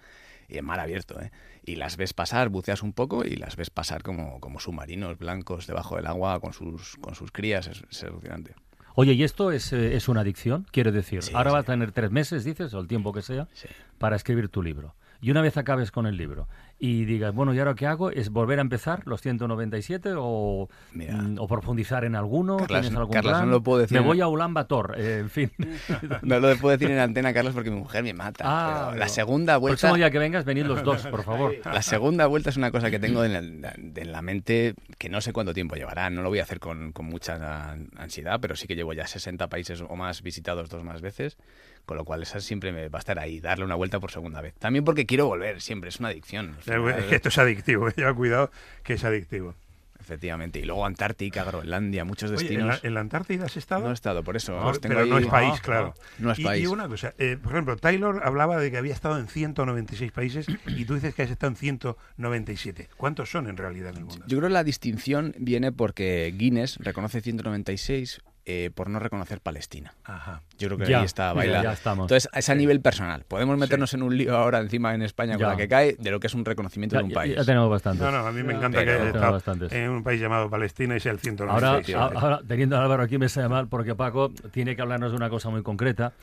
y 0.49 0.57
en 0.57 0.65
mar 0.65 0.79
abierto, 0.79 1.19
¿eh? 1.21 1.31
Y 1.65 1.75
las 1.75 1.97
ves 1.97 2.13
pasar, 2.13 2.49
buceas 2.49 2.83
un 2.83 2.93
poco 2.93 3.25
y 3.25 3.35
las 3.35 3.55
ves 3.55 3.69
pasar 3.69 4.03
como, 4.03 4.39
como 4.39 4.59
submarinos 4.59 5.17
blancos 5.17 5.67
debajo 5.67 5.95
del 5.97 6.07
agua 6.07 6.39
con 6.39 6.53
sus, 6.53 6.95
con 6.97 7.15
sus 7.15 7.31
crías, 7.31 7.67
es, 7.67 7.83
es 7.89 8.03
alucinante. 8.03 8.53
Oye, 8.99 9.13
¿y 9.13 9.23
esto 9.23 9.51
es, 9.51 9.71
eh, 9.73 9.95
es 9.95 10.07
una 10.09 10.21
adicción? 10.21 10.65
Quiero 10.71 10.91
decir, 10.91 11.21
Sí, 11.21 11.31
ahora 11.35 11.51
sí. 11.51 11.53
vas 11.53 11.63
a 11.65 11.65
tener 11.71 11.91
tres 11.91 12.09
meses, 12.09 12.43
dices, 12.43 12.73
o 12.73 12.79
el 12.79 12.87
tiempo 12.87 13.13
que 13.13 13.21
sea, 13.21 13.47
Sí. 13.53 13.67
para 13.99 14.15
escribir 14.15 14.49
tu 14.49 14.63
libro. 14.63 14.95
Y 15.21 15.31
una 15.31 15.41
vez 15.41 15.57
acabes 15.57 15.91
con 15.91 16.05
el 16.05 16.15
libro 16.17 16.47
y 16.79 17.05
digas, 17.05 17.33
bueno, 17.33 17.53
¿y 17.53 17.59
ahora 17.59 17.73
qué 17.73 17.87
hago? 17.87 18.11
¿Es 18.11 18.29
volver 18.29 18.59
a 18.59 18.61
empezar 18.61 19.01
los 19.05 19.21
197 19.21 20.13
o, 20.15 20.69
Mira. 20.93 21.15
mm, 21.15 21.39
o 21.39 21.47
profundizar 21.47 22.05
en 22.05 22.15
alguno? 22.15 22.57
Carlas, 22.57 22.81
¿Tienes 22.81 22.97
algún 22.99 23.13
Carlas, 23.13 23.33
plan? 23.37 23.45
no 23.47 23.51
lo 23.53 23.63
puedo 23.63 23.79
decir 23.79 23.99
Me 23.99 24.05
voy 24.05 24.21
a 24.21 24.27
Ulan 24.27 24.53
Bator, 24.53 24.95
eh, 24.97 25.19
en 25.19 25.29
fin. 25.29 25.51
No 26.21 26.39
lo 26.39 26.55
puedo 26.57 26.77
decir 26.77 26.91
en 26.91 26.99
antena, 26.99 27.33
Carlos, 27.33 27.53
porque 27.53 27.71
mi 27.71 27.77
mujer 27.77 28.03
me 28.03 28.13
mata. 28.13 28.43
Ah, 28.47 28.85
pero 28.89 28.99
la 28.99 29.07
segunda 29.07 29.55
El 29.55 29.59
vuelta... 29.59 29.79
próximo 29.79 29.95
día 29.95 30.11
que 30.11 30.19
vengas, 30.19 30.45
venid 30.45 30.65
los 30.65 30.83
dos, 30.83 31.07
por 31.07 31.23
favor. 31.23 31.55
La 31.65 31.81
segunda 31.81 32.27
vuelta 32.27 32.49
es 32.49 32.57
una 32.57 32.71
cosa 32.71 32.91
que 32.91 32.99
tengo 32.99 33.23
en 33.23 33.61
la, 33.61 33.73
en 33.73 34.11
la 34.11 34.21
mente 34.21 34.75
que 34.97 35.09
no 35.09 35.21
sé 35.21 35.33
cuánto 35.33 35.53
tiempo 35.53 35.75
llevará. 35.75 36.09
No 36.09 36.21
lo 36.21 36.29
voy 36.29 36.39
a 36.39 36.43
hacer 36.43 36.59
con, 36.59 36.91
con 36.91 37.05
mucha 37.05 37.71
ansiedad, 37.97 38.39
pero 38.41 38.55
sí 38.55 38.67
que 38.67 38.75
llevo 38.75 38.93
ya 38.93 39.07
60 39.07 39.47
países 39.47 39.81
o 39.81 39.95
más 39.95 40.21
visitados 40.21 40.69
dos 40.69 40.83
más 40.83 41.01
veces, 41.01 41.37
con 41.87 41.95
lo 41.95 42.03
cual 42.03 42.21
esa 42.21 42.41
siempre 42.41 42.73
me 42.73 42.89
va 42.89 42.99
a 42.99 42.99
estar 42.99 43.17
ahí, 43.17 43.39
darle 43.39 43.63
una 43.63 43.75
vuelta 43.75 43.99
por 44.01 44.11
segunda 44.11 44.41
vez. 44.41 44.53
También 44.55 44.83
porque 44.83 45.05
quiero 45.05 45.25
volver, 45.25 45.61
siempre 45.61 45.87
es 45.87 45.99
una 46.01 46.09
adicción. 46.09 46.57
Eh, 46.59 46.61
final, 46.63 47.05
esto 47.11 47.29
es 47.29 47.37
adictivo, 47.37 47.87
lleva 47.89 48.13
cuidado 48.13 48.51
que 48.83 48.93
es 48.93 49.05
adictivo. 49.05 49.55
Efectivamente. 49.97 50.59
Y 50.59 50.63
luego 50.63 50.85
Antártica, 50.85 51.45
Groenlandia, 51.45 52.03
muchos 52.03 52.29
Oye, 52.31 52.41
¿en, 52.41 52.47
destinos. 52.47 52.83
la, 52.83 52.87
en 52.87 52.93
la 52.93 52.99
Antártida 52.99 53.45
has 53.45 53.55
estado? 53.55 53.85
No 53.85 53.91
he 53.91 53.93
estado, 53.93 54.21
por 54.21 54.35
eso. 54.35 54.51
Tengo 54.81 54.95
pero 54.95 55.05
no 55.05 55.17
es 55.17 55.27
país, 55.27 55.61
claro. 55.61 55.93
No 56.19 56.31
es 56.31 56.39
y, 56.39 56.43
país. 56.43 56.63
y 56.63 56.67
una 56.67 56.89
cosa, 56.89 57.13
eh, 57.17 57.37
por 57.41 57.53
ejemplo, 57.53 57.77
Taylor 57.77 58.21
hablaba 58.23 58.57
de 58.57 58.69
que 58.69 58.77
había 58.77 58.93
estado 58.93 59.17
en 59.17 59.27
196 59.27 60.11
países 60.11 60.47
y 60.65 60.83
tú 60.83 60.95
dices 60.95 61.15
que 61.15 61.23
has 61.23 61.31
estado 61.31 61.51
en 61.51 61.55
197. 61.55 62.89
¿Cuántos 62.97 63.31
son 63.31 63.47
en 63.47 63.55
realidad 63.55 63.91
en 63.91 63.97
el 63.97 64.05
mundo? 64.05 64.25
Yo 64.27 64.37
creo 64.37 64.49
que 64.49 64.53
la 64.53 64.65
distinción 64.65 65.33
viene 65.39 65.71
porque 65.71 66.33
Guinness 66.37 66.77
reconoce 66.81 67.21
196 67.21 68.21
eh, 68.49 68.71
por 68.73 68.89
no 68.89 68.97
reconocer 68.99 69.41
Palestina. 69.41 69.93
Ajá. 70.05 70.41
Yo 70.57 70.69
creo 70.69 70.77
que 70.77 70.85
Ya, 70.85 70.99
ahí 70.99 71.05
está, 71.05 71.27
ya, 71.27 71.33
baila. 71.33 71.63
ya 71.63 71.73
estamos. 71.73 72.05
Entonces, 72.05 72.29
es 72.33 72.47
a 72.49 72.55
nivel 72.55 72.79
personal. 72.79 73.25
Podemos 73.27 73.57
meternos 73.57 73.93
en 73.93 74.01
un 74.03 74.17
lío 74.17 74.37
ahora 74.37 74.59
encima 74.59 74.95
en 74.95 75.01
España 75.01 75.33
con 75.33 75.41
Ya. 75.41 75.47
la 75.49 75.57
que 75.57 75.67
cae 75.67 75.97
de 75.99 76.11
lo 76.11 76.21
que 76.21 76.27
es 76.27 76.33
un 76.33 76.45
reconocimiento 76.45 76.95
Ya, 76.95 76.99
de 76.99 77.03
un 77.03 77.09
ya- 77.09 77.15
país. 77.15 77.35
ya 77.35 77.43
tenemos 77.43 77.69
bastantes. 77.69 78.01
No, 78.01 78.09
no, 78.09 78.25
a 78.25 78.31
mí 78.31 78.43
me 78.43 78.53
encanta 78.53 78.77
Pero- 78.79 78.85
que 78.85 78.91
haya 78.91 79.03
Tengo 79.03 79.15
estado 79.17 79.31
bastantes. 79.33 79.71
en 79.73 79.89
un 79.89 80.01
país 80.03 80.21
llamado 80.21 80.49
Palestina 80.49 80.95
y 80.95 80.99
sea 81.01 81.11
el 81.11 81.17
Ahora, 81.17 81.81
196. 81.81 81.97
a- 81.97 82.03
ahora, 82.19 82.39
teniendo 82.47 82.77
a 82.77 82.83
Álvaro 82.83 83.03
aquí 83.03 83.17
me 83.17 83.27
sale 83.27 83.49
mal 83.49 83.67
porque 83.67 83.95
Paco 83.95 84.31
tiene 84.51 84.77
que 84.77 84.81
hablarnos 84.81 85.11
de 85.11 85.17
una 85.17 85.29
cosa 85.29 85.49
muy 85.49 85.61
concreta, 85.61 86.13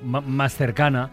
más 0.00 0.54
cercana, 0.54 1.10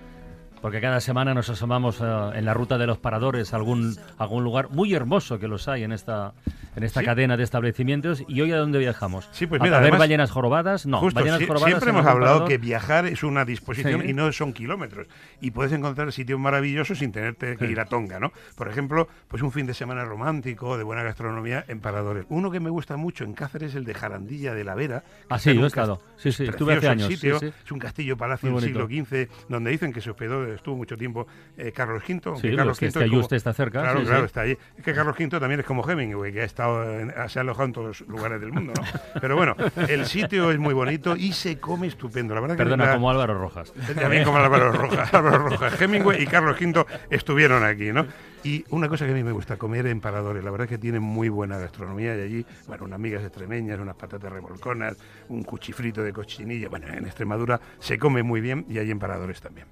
porque 0.63 0.79
cada 0.79 1.01
semana 1.01 1.33
nos 1.33 1.49
asomamos 1.49 1.99
eh, 1.99 2.05
en 2.35 2.45
la 2.45 2.53
ruta 2.53 2.77
de 2.77 2.87
los 2.87 2.97
paradores 2.97 3.51
a 3.53 3.57
algún, 3.57 3.97
algún 4.17 4.45
lugar 4.45 4.69
muy 4.69 4.93
hermoso 4.93 5.37
que 5.37 5.49
los 5.49 5.67
hay 5.67 5.83
en 5.83 5.91
esta, 5.91 6.31
en 6.77 6.83
esta 6.83 7.01
Sí. 7.01 7.05
cadena 7.05 7.35
de 7.35 7.43
establecimientos. 7.43 8.23
¿Y 8.29 8.39
hoy 8.39 8.53
a 8.53 8.57
dónde 8.57 8.79
viajamos? 8.79 9.27
Sí, 9.33 9.45
pues 9.45 9.59
¿A- 9.59 9.65
mira, 9.65 9.79
¿A, 9.79 9.81
ver 9.81 9.97
ballenas 9.97 10.31
jorobadas? 10.31 10.85
No, 10.85 10.99
Justo, 10.99 11.19
ballenas 11.19 11.39
sí- 11.39 11.47
jorobadas 11.47 11.69
siempre 11.69 11.89
hemos 11.89 12.05
hablado 12.05 12.33
parador. 12.35 12.47
que 12.47 12.57
viajar 12.59 13.05
es 13.07 13.23
una 13.23 13.43
disposición 13.43 14.03
Sí. 14.03 14.11
y 14.11 14.13
no 14.13 14.31
son 14.31 14.53
kilómetros. 14.53 15.07
Y 15.41 15.51
puedes 15.51 15.73
encontrar 15.73 16.13
sitios 16.13 16.39
maravillosos 16.39 16.97
sin 16.97 17.11
tenerte 17.11 17.57
que 17.57 17.65
ir 17.65 17.81
a 17.81 17.85
Tonga, 17.85 18.21
¿no? 18.21 18.31
Por 18.55 18.69
ejemplo, 18.69 19.09
pues 19.27 19.43
un 19.43 19.51
fin 19.51 19.65
de 19.65 19.73
semana 19.73 20.05
romántico, 20.05 20.77
de 20.77 20.85
buena 20.85 21.03
gastronomía 21.03 21.65
en 21.67 21.81
paradores. 21.81 22.25
Uno 22.29 22.51
que 22.51 22.61
me 22.61 22.69
gusta 22.69 22.95
mucho 22.95 23.25
en 23.25 23.33
Cáceres 23.33 23.71
es 23.71 23.75
el 23.75 23.83
de 23.83 23.93
Jarandilla 23.95 24.53
de 24.53 24.63
la 24.63 24.75
Vera. 24.75 25.03
Ah, 25.29 25.39
sí, 25.39 25.53
yo 25.53 25.65
he 25.65 25.67
estado. 25.67 26.01
Sí, 26.15 26.31
sí, 26.31 26.45
estuve 26.45 26.75
hace 26.75 26.87
años. 26.87 27.09
sitio. 27.09 27.35
Es 27.41 27.71
un 27.71 27.79
castillo 27.79 28.15
palacio 28.15 28.49
Muy 28.49 28.61
del 28.61 28.69
siglo. 28.69 28.87
XV, 28.87 29.27
donde 29.49 29.69
dicen 29.71 29.91
que 29.91 29.99
se 29.99 30.09
hospedó, 30.09 30.52
estuvo 30.55 30.75
mucho 30.75 30.97
tiempo 30.97 31.27
eh, 31.57 31.71
Carlos 31.71 32.03
V. 32.07 32.19
Sí, 32.39 32.47
Carlos 32.49 32.65
los 32.67 32.79
que 32.79 32.85
V 32.85 32.89
es 32.89 32.93
como- 32.93 33.03
Ayuste 33.05 33.35
está 33.35 33.53
cerca, 33.53 33.81
Claro, 33.81 33.99
sí, 33.99 34.05
claro, 34.05 34.19
sí. 34.21 34.25
está 34.25 34.41
allí. 34.41 34.57
Es 34.77 34.83
que 34.83 34.93
Carlos 34.93 35.15
V 35.19 35.39
también 35.39 35.59
es 35.59 35.65
como 35.65 35.89
Hemingway, 35.89 36.31
que 36.33 36.41
ha 36.41 36.45
estado 36.45 36.99
en- 36.99 37.13
se 37.29 37.39
ha 37.39 37.41
alojado 37.41 37.65
en 37.65 37.73
todos 37.73 37.87
los 38.01 38.09
lugares 38.09 38.39
del 38.41 38.51
mundo, 38.51 38.73
¿no? 38.75 38.83
Pero 39.21 39.35
bueno, 39.35 39.55
el 39.87 40.05
sitio 40.05 40.51
es 40.51 40.59
muy 40.59 40.73
bonito 40.73 41.15
y 41.15 41.31
se 41.33 41.59
come 41.59 41.87
estupendo. 41.87 42.33
La 42.35 42.41
verdad 42.41 42.55
que 42.55 42.63
Perdona, 42.63 42.85
la- 42.87 42.93
como 42.93 43.09
Álvaro 43.09 43.37
Rojas. 43.37 43.73
también 43.99 44.23
como 44.23 44.37
Álvaro 44.37 44.71
Rojas. 44.71 45.13
Álvaro 45.13 45.37
Rojas, 45.49 45.81
Hemingway 45.81 46.21
y 46.21 46.27
Carlos 46.27 46.57
V 46.59 46.85
estuvieron 47.09 47.63
aquí, 47.63 47.91
¿no? 47.91 48.05
Y 48.45 48.65
una 48.71 48.89
cosa 48.89 49.05
que 49.05 49.11
a 49.11 49.13
mí 49.15 49.23
me 49.23 49.31
gusta, 49.31 49.55
comer 49.55 49.87
en 49.87 50.01
paradores. 50.01 50.43
La 50.43 50.51
verdad 50.51 50.65
es 50.65 50.69
que 50.71 50.77
tienen 50.77 51.01
muy 51.01 51.29
buena 51.29 51.57
gastronomía 51.57 52.13
y 52.17 52.21
allí, 52.21 52.45
bueno, 52.67 52.83
unas 52.83 52.99
migas 52.99 53.23
extremeñas, 53.23 53.79
unas 53.79 53.95
patatas 53.95 54.29
revolconas, 54.33 54.97
un 55.29 55.43
cuchifrito 55.43 56.03
de 56.03 56.11
cochinilla. 56.11 56.67
Bueno, 56.67 56.87
en 56.87 57.05
Extremadura 57.05 57.61
se 57.79 57.97
come 57.97 58.21
muy 58.21 58.41
bien 58.41 58.65
y 58.67 58.79
hay 58.79 58.91
en 58.91 58.99
paradores 58.99 59.39
también. 59.39 59.67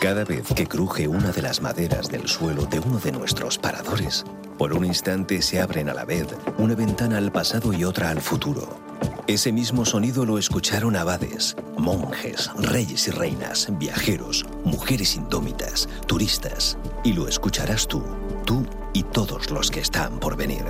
Cada 0.00 0.24
vez 0.24 0.46
que 0.54 0.66
cruje 0.66 1.08
una 1.08 1.32
de 1.32 1.42
las 1.42 1.60
maderas 1.60 2.08
del 2.08 2.28
suelo 2.28 2.66
de 2.66 2.78
uno 2.78 2.98
de 2.98 3.10
nuestros 3.12 3.58
paradores, 3.58 4.24
por 4.56 4.72
un 4.72 4.84
instante 4.84 5.42
se 5.42 5.60
abren 5.60 5.88
a 5.88 5.94
la 5.94 6.04
vez 6.04 6.26
una 6.56 6.74
ventana 6.74 7.18
al 7.18 7.32
pasado 7.32 7.72
y 7.72 7.84
otra 7.84 8.10
al 8.10 8.20
futuro. 8.20 8.78
Ese 9.26 9.52
mismo 9.52 9.84
sonido 9.84 10.24
lo 10.24 10.38
escucharon 10.38 10.96
abades, 10.96 11.54
monjes, 11.76 12.50
reyes 12.56 13.08
y 13.08 13.10
reinas, 13.10 13.68
viajeros, 13.72 14.46
mujeres 14.64 15.16
indómitas, 15.16 15.88
turistas. 16.06 16.78
Y 17.04 17.12
lo 17.12 17.28
escucharás 17.28 17.86
tú, 17.86 18.02
tú 18.46 18.64
y 18.94 19.02
todos 19.02 19.50
los 19.50 19.70
que 19.70 19.80
están 19.80 20.18
por 20.18 20.36
venir. 20.36 20.64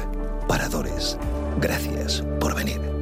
Paradores, 0.49 1.18
gracias 1.61 2.25
por 2.40 2.57
venir. 2.57 2.98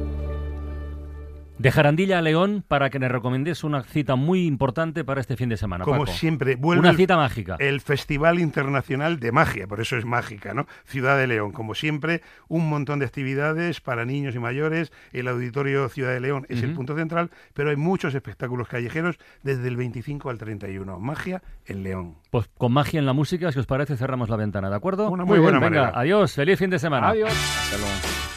De 1.59 1.71
Jarandilla 1.71 2.19
a 2.19 2.21
León 2.21 2.63
para 2.67 2.91
que 2.91 2.99
nos 2.99 3.11
recomiendes 3.11 3.63
una 3.63 3.81
cita 3.81 4.15
muy 4.15 4.45
importante 4.45 5.03
para 5.03 5.21
este 5.21 5.35
fin 5.35 5.49
de 5.49 5.57
semana. 5.57 5.85
Como 5.85 6.01
Paco. 6.05 6.11
siempre, 6.11 6.55
vuelve 6.55 6.81
Una 6.81 6.91
el- 6.91 6.97
cita 6.97 7.17
mágica. 7.17 7.55
El 7.57 7.81
Festival 7.81 8.39
Internacional 8.39 9.19
de 9.19 9.31
Magia, 9.31 9.65
por 9.65 9.81
eso 9.81 9.97
es 9.97 10.05
mágica, 10.05 10.53
¿no? 10.53 10.67
Ciudad 10.85 11.17
de 11.17 11.25
León, 11.25 11.51
como 11.51 11.73
siempre, 11.73 12.21
un 12.47 12.69
montón 12.69 12.99
de 12.99 13.05
actividades 13.05 13.81
para 13.81 14.05
niños 14.05 14.35
y 14.35 14.39
mayores. 14.39 14.91
El 15.13 15.27
Auditorio 15.27 15.89
Ciudad 15.89 16.13
de 16.13 16.19
León 16.19 16.45
es 16.47 16.61
el 16.61 16.73
punto 16.75 16.95
central, 16.95 17.31
pero 17.55 17.71
hay 17.71 17.75
muchos 17.75 18.13
espectáculos 18.13 18.67
callejeros 18.67 19.17
desde 19.41 19.67
el 19.67 19.77
25 19.77 20.29
al 20.29 20.37
31. 20.37 20.99
Magia 20.99 21.41
en 21.65 21.81
León. 21.81 22.17
Pues 22.29 22.47
con 22.55 22.71
magia 22.71 22.99
en 22.99 23.07
la 23.07 23.13
música, 23.13 23.51
si 23.51 23.57
os 23.57 23.65
parece, 23.65 23.97
cerramos 23.97 24.29
la 24.29 24.35
ventana, 24.35 24.69
¿de 24.69 24.75
acuerdo? 24.75 25.09
Una 25.09 25.25
muy 25.25 25.39
buena 25.39 25.57
venga, 25.59 25.81
manera. 25.81 25.99
adiós, 25.99 26.33
feliz 26.33 26.59
fin 26.59 26.69
de 26.69 26.77
semana. 26.77 27.09
Adiós. 27.09 27.31
Hasta 27.31 27.77
luego. 27.77 28.36